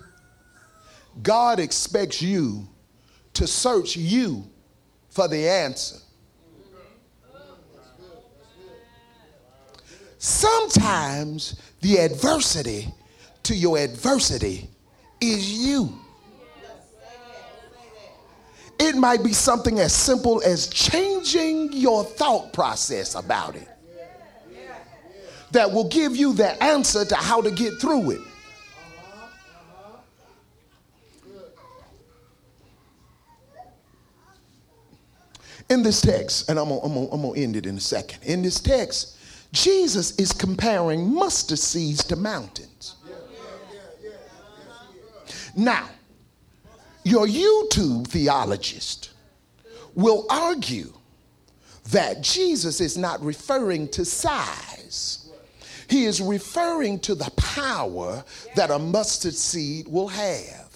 God 1.22 1.58
expects 1.58 2.20
you 2.20 2.68
to 3.32 3.46
search 3.46 3.96
you 3.96 4.44
for 5.08 5.26
the 5.26 5.48
answer. 5.48 5.96
Sometimes 10.18 11.60
the 11.80 11.98
adversity 11.98 12.92
to 13.44 13.54
your 13.54 13.78
adversity 13.78 14.68
is 15.20 15.66
you. 15.66 15.96
It 18.80 18.96
might 18.96 19.22
be 19.24 19.32
something 19.32 19.80
as 19.80 19.92
simple 19.92 20.42
as 20.44 20.68
changing 20.68 21.72
your 21.72 22.04
thought 22.04 22.52
process 22.52 23.14
about 23.14 23.56
it 23.56 23.68
that 25.50 25.70
will 25.70 25.88
give 25.88 26.14
you 26.14 26.32
the 26.32 26.62
answer 26.62 27.04
to 27.04 27.14
how 27.14 27.40
to 27.40 27.50
get 27.50 27.80
through 27.80 28.10
it. 28.12 28.20
In 35.70 35.82
this 35.82 36.00
text, 36.00 36.48
and 36.48 36.58
I'm 36.58 36.68
gonna, 36.68 36.80
I'm, 36.80 37.24
I'm 37.24 37.36
end 37.36 37.56
it 37.56 37.66
in 37.66 37.76
a 37.76 37.80
second. 37.80 38.22
In 38.22 38.42
this 38.42 38.58
text, 38.58 39.17
Jesus 39.52 40.16
is 40.16 40.32
comparing 40.32 41.12
mustard 41.12 41.58
seeds 41.58 42.04
to 42.04 42.16
mountains. 42.16 42.96
Now, 45.56 45.88
your 47.04 47.26
YouTube 47.26 48.06
theologist 48.06 49.10
will 49.94 50.26
argue 50.28 50.92
that 51.90 52.22
Jesus 52.22 52.80
is 52.80 52.98
not 52.98 53.20
referring 53.22 53.88
to 53.88 54.04
size. 54.04 55.30
He 55.88 56.04
is 56.04 56.20
referring 56.20 57.00
to 57.00 57.14
the 57.14 57.30
power 57.36 58.22
that 58.54 58.70
a 58.70 58.78
mustard 58.78 59.34
seed 59.34 59.88
will 59.88 60.08
have. 60.08 60.67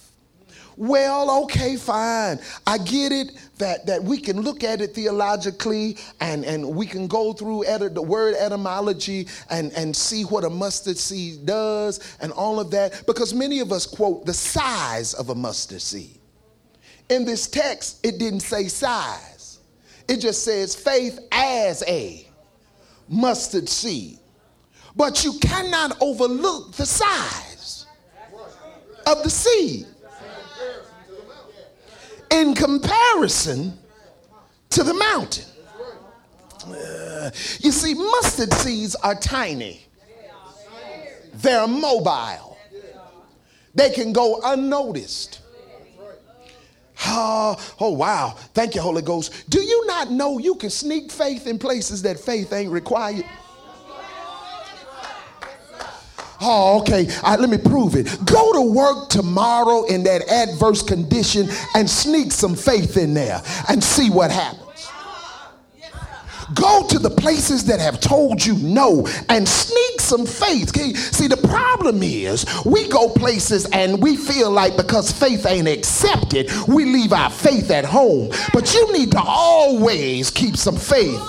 Well, 0.75 1.43
okay, 1.43 1.75
fine. 1.75 2.39
I 2.65 2.77
get 2.79 3.11
it 3.11 3.31
that, 3.57 3.85
that 3.85 4.03
we 4.03 4.17
can 4.17 4.41
look 4.41 4.63
at 4.63 4.81
it 4.81 4.95
theologically 4.95 5.97
and, 6.19 6.43
and 6.45 6.75
we 6.75 6.85
can 6.85 7.07
go 7.07 7.33
through 7.33 7.63
the 7.65 8.01
word 8.01 8.35
etymology 8.35 9.27
and, 9.49 9.71
and 9.73 9.95
see 9.95 10.23
what 10.23 10.43
a 10.43 10.49
mustard 10.49 10.97
seed 10.97 11.45
does 11.45 12.17
and 12.21 12.31
all 12.31 12.59
of 12.59 12.71
that 12.71 13.03
because 13.05 13.33
many 13.33 13.59
of 13.59 13.71
us 13.71 13.85
quote 13.85 14.25
the 14.25 14.33
size 14.33 15.13
of 15.13 15.29
a 15.29 15.35
mustard 15.35 15.81
seed. 15.81 16.17
In 17.09 17.25
this 17.25 17.47
text, 17.47 18.03
it 18.05 18.17
didn't 18.17 18.39
say 18.39 18.67
size, 18.67 19.59
it 20.07 20.17
just 20.17 20.43
says 20.43 20.75
faith 20.75 21.19
as 21.31 21.83
a 21.87 22.25
mustard 23.07 23.69
seed. 23.69 24.17
But 24.95 25.23
you 25.23 25.33
cannot 25.39 25.97
overlook 26.01 26.73
the 26.73 26.85
size 26.85 27.85
of 29.05 29.23
the 29.23 29.29
seed 29.29 29.87
in 32.33 32.55
comparison 32.55 33.77
to 34.71 34.83
the 34.83 34.93
mountain. 34.93 35.45
Uh, 36.67 37.29
you 37.59 37.71
see, 37.71 37.93
mustard 37.93 38.53
seeds 38.53 38.95
are 38.95 39.15
tiny, 39.15 39.85
they're 41.35 41.67
mobile, 41.67 42.57
they 43.75 43.89
can 43.89 44.13
go 44.13 44.39
unnoticed. 44.43 45.39
Oh, 47.05 47.57
oh, 47.81 47.91
wow. 47.91 48.35
Thank 48.53 48.75
you, 48.75 48.81
Holy 48.81 49.01
Ghost. 49.01 49.49
Do 49.49 49.59
you 49.59 49.85
not 49.87 50.09
know 50.09 50.37
you 50.37 50.55
can 50.55 50.69
sneak 50.69 51.11
faith 51.11 51.47
in 51.47 51.59
places 51.59 52.01
that 52.03 52.17
faith 52.17 52.53
ain't 52.53 52.71
required? 52.71 53.25
Oh, 56.45 56.81
okay. 56.81 57.07
Right, 57.23 57.39
let 57.39 57.49
me 57.49 57.57
prove 57.57 57.95
it. 57.95 58.05
Go 58.25 58.51
to 58.53 58.61
work 58.73 59.09
tomorrow 59.09 59.85
in 59.85 60.03
that 60.03 60.27
adverse 60.29 60.81
condition 60.81 61.47
and 61.73 61.89
sneak 61.89 62.33
some 62.33 62.53
faith 62.55 62.97
in 62.97 63.13
there 63.13 63.41
and 63.69 63.81
see 63.81 64.09
what 64.09 64.29
happens. 64.29 64.59
Go 66.53 66.85
to 66.89 66.99
the 66.99 67.09
places 67.09 67.63
that 67.65 67.79
have 67.79 68.01
told 68.01 68.45
you 68.45 68.55
no 68.57 69.07
and 69.29 69.47
sneak 69.47 70.01
some 70.01 70.25
faith. 70.25 70.75
See, 71.15 71.27
the 71.27 71.37
problem 71.37 72.03
is 72.03 72.45
we 72.65 72.89
go 72.89 73.09
places 73.09 73.65
and 73.71 74.03
we 74.03 74.17
feel 74.17 74.51
like 74.51 74.75
because 74.75 75.11
faith 75.11 75.45
ain't 75.45 75.69
accepted, 75.69 76.51
we 76.67 76.83
leave 76.83 77.13
our 77.13 77.29
faith 77.29 77.71
at 77.71 77.85
home. 77.85 78.31
But 78.51 78.73
you 78.73 78.91
need 78.91 79.11
to 79.11 79.21
always 79.21 80.29
keep 80.29 80.57
some 80.57 80.75
faith 80.75 81.21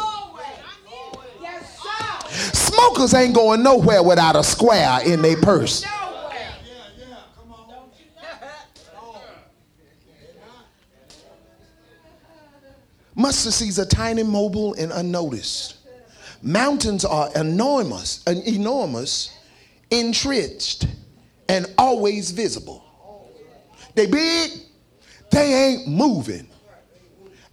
Smokers 2.85 3.14
ain't 3.14 3.35
going 3.35 3.62
nowhere 3.62 4.03
without 4.03 4.37
a 4.37 4.45
square 4.45 5.01
in 5.07 5.22
their 5.22 5.39
purse. 5.39 5.87
Mustard 13.14 13.53
seeds 13.55 13.78
are 13.78 13.87
tiny, 13.87 14.22
mobile, 14.22 14.74
and 14.74 14.93
unnoticed. 14.93 15.76
Mountains 16.43 17.07
are 17.07 17.30
enormous, 17.37 18.22
enormous, 18.26 19.35
entrenched, 19.91 20.87
and 21.49 21.66
always 21.78 22.32
visible. 22.32 22.85
They 23.95 24.07
big, 24.07 24.51
they 25.30 25.55
ain't 25.55 25.89
moving, 25.89 26.49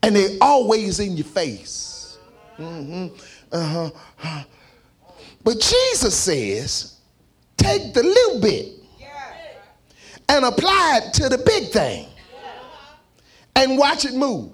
and 0.04 0.14
they 0.14 0.38
always 0.40 1.00
in 1.00 1.16
your 1.16 1.26
face. 1.26 2.18
Mm-hmm. 2.58 3.16
Uh-huh. 3.54 4.44
But 5.44 5.60
Jesus 5.60 6.16
says, 6.16 7.00
take 7.58 7.94
the 7.94 8.04
little 8.04 8.42
bit 8.42 8.74
and 10.30 10.46
apply 10.46 11.02
it 11.04 11.14
to 11.16 11.30
the 11.30 11.38
big 11.40 11.70
thing 11.72 12.08
and 13.56 13.78
watch 13.78 14.06
it 14.06 14.14
move. 14.14 14.54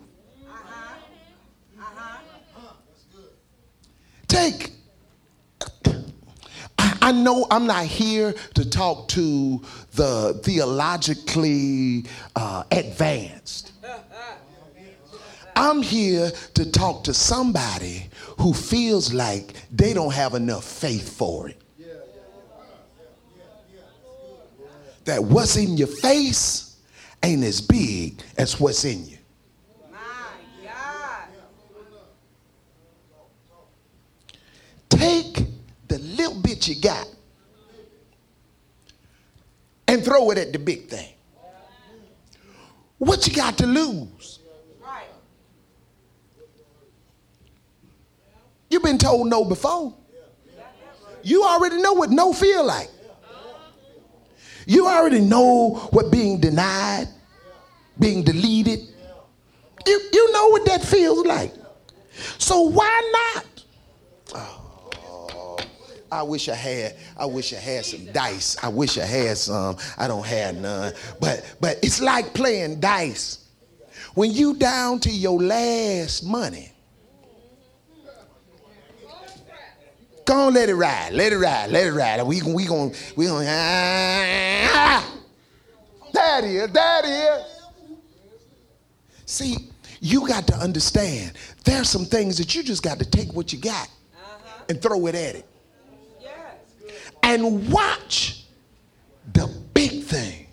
Take, 4.28 4.72
I 7.02 7.12
know 7.12 7.48
I'm 7.50 7.66
not 7.66 7.86
here 7.86 8.34
to 8.56 8.70
talk 8.70 9.08
to 9.10 9.62
the 9.94 10.40
theologically 10.44 12.06
uh, 12.36 12.64
advanced. 12.72 13.72
I'm 15.60 15.82
here 15.82 16.32
to 16.54 16.72
talk 16.72 17.04
to 17.06 17.16
somebody 17.16 18.06
who 18.40 18.54
feels 18.54 19.12
like 19.12 19.56
they 19.72 19.92
don't 19.92 20.14
have 20.14 20.36
enough 20.36 20.64
faith 20.64 21.18
for 21.18 21.50
it. 21.50 21.60
That 25.06 25.24
what's 25.24 25.56
in 25.58 25.76
your 25.76 25.88
face 25.88 26.78
ain't 27.24 27.44
as 27.44 27.60
big 27.60 28.22
as 28.38 28.60
what's 28.60 28.86
in 28.86 29.08
you. 29.08 29.18
Take 34.90 35.44
the 35.88 35.98
little 35.98 36.40
bit 36.40 36.68
you 36.68 36.80
got 36.80 37.08
and 39.88 40.06
throw 40.06 40.30
it 40.30 40.38
at 40.38 40.54
the 40.54 40.60
big 40.60 40.88
thing. 40.88 41.10
What 43.00 43.26
you 43.26 43.34
got 43.34 43.58
to 43.58 43.66
lose? 43.66 44.38
You've 48.70 48.84
been 48.84 48.98
told 48.98 49.28
no 49.28 49.46
before. 49.46 49.94
You 51.24 51.44
already 51.44 51.82
know 51.82 51.94
what 51.94 52.10
no 52.10 52.34
feel 52.34 52.66
like. 52.66 52.90
You 54.66 54.88
already 54.88 55.22
know 55.22 55.88
what 55.92 56.12
being 56.12 56.40
denied, 56.40 57.08
being 58.00 58.24
deleted. 58.24 58.80
You, 59.86 60.02
you 60.12 60.32
know 60.34 60.50
what 60.50 60.66
that 60.66 60.84
feels 60.84 61.26
like. 61.26 61.54
So 62.38 62.62
why 62.62 63.34
not? 63.36 63.64
Oh, 64.36 65.58
I 66.12 66.24
wish 66.24 66.50
I 66.50 66.56
had. 66.56 66.96
I 67.18 67.26
wish 67.26 67.54
I 67.54 67.58
had 67.58 67.86
some 67.86 68.12
dice. 68.12 68.58
I 68.62 68.68
wish 68.68 68.98
I 68.98 69.06
had 69.06 69.38
some. 69.38 69.78
I 69.98 70.08
don't 70.08 70.26
have 70.26 70.56
none. 70.56 70.94
But 71.20 71.56
but 71.62 71.78
it's 71.82 72.02
like 72.02 72.34
playing 72.34 72.80
dice. 72.82 73.48
When 74.16 74.32
you 74.32 74.56
down 74.56 75.00
to 75.02 75.12
your 75.12 75.42
last 75.42 76.24
money 76.26 76.74
Go 80.28 80.48
on, 80.48 80.54
let 80.54 80.68
it 80.68 80.76
ride. 80.76 81.14
Let 81.14 81.32
it 81.32 81.38
ride. 81.38 81.72
Let 81.72 81.88
it 81.88 81.94
ride. 81.94 82.22
We 82.22 82.42
we 82.42 82.66
gonna 82.66 82.92
we 83.16 83.28
going 83.28 83.48
ah, 83.48 85.10
That 86.12 86.44
is. 86.44 86.70
That 86.70 87.06
is. 87.06 87.46
See, 89.26 89.56
you 90.02 90.28
got 90.28 90.46
to 90.48 90.56
understand. 90.56 91.32
There's 91.64 91.90
some 91.90 92.04
things 92.04 92.38
that 92.40 92.54
you 92.54 92.62
just 92.62 92.84
got 92.84 93.00
to 93.00 93.06
take 93.06 93.32
what 93.32 93.54
you 93.54 93.60
got 93.60 93.88
uh-huh. 94.14 94.64
and 94.68 94.82
throw 94.82 95.08
it 95.08 95.16
at 95.16 95.36
it. 95.36 95.46
Yes. 96.22 96.34
And 97.24 97.72
watch 97.72 98.44
the 99.32 99.48
big 99.74 100.04
thing 100.04 100.48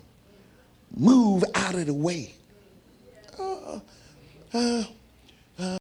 move 0.95 1.43
out 1.53 1.75
of 1.75 1.85
the 1.85 1.93
way. 1.93 2.33
Uh, 3.37 3.79
uh, 4.53 4.83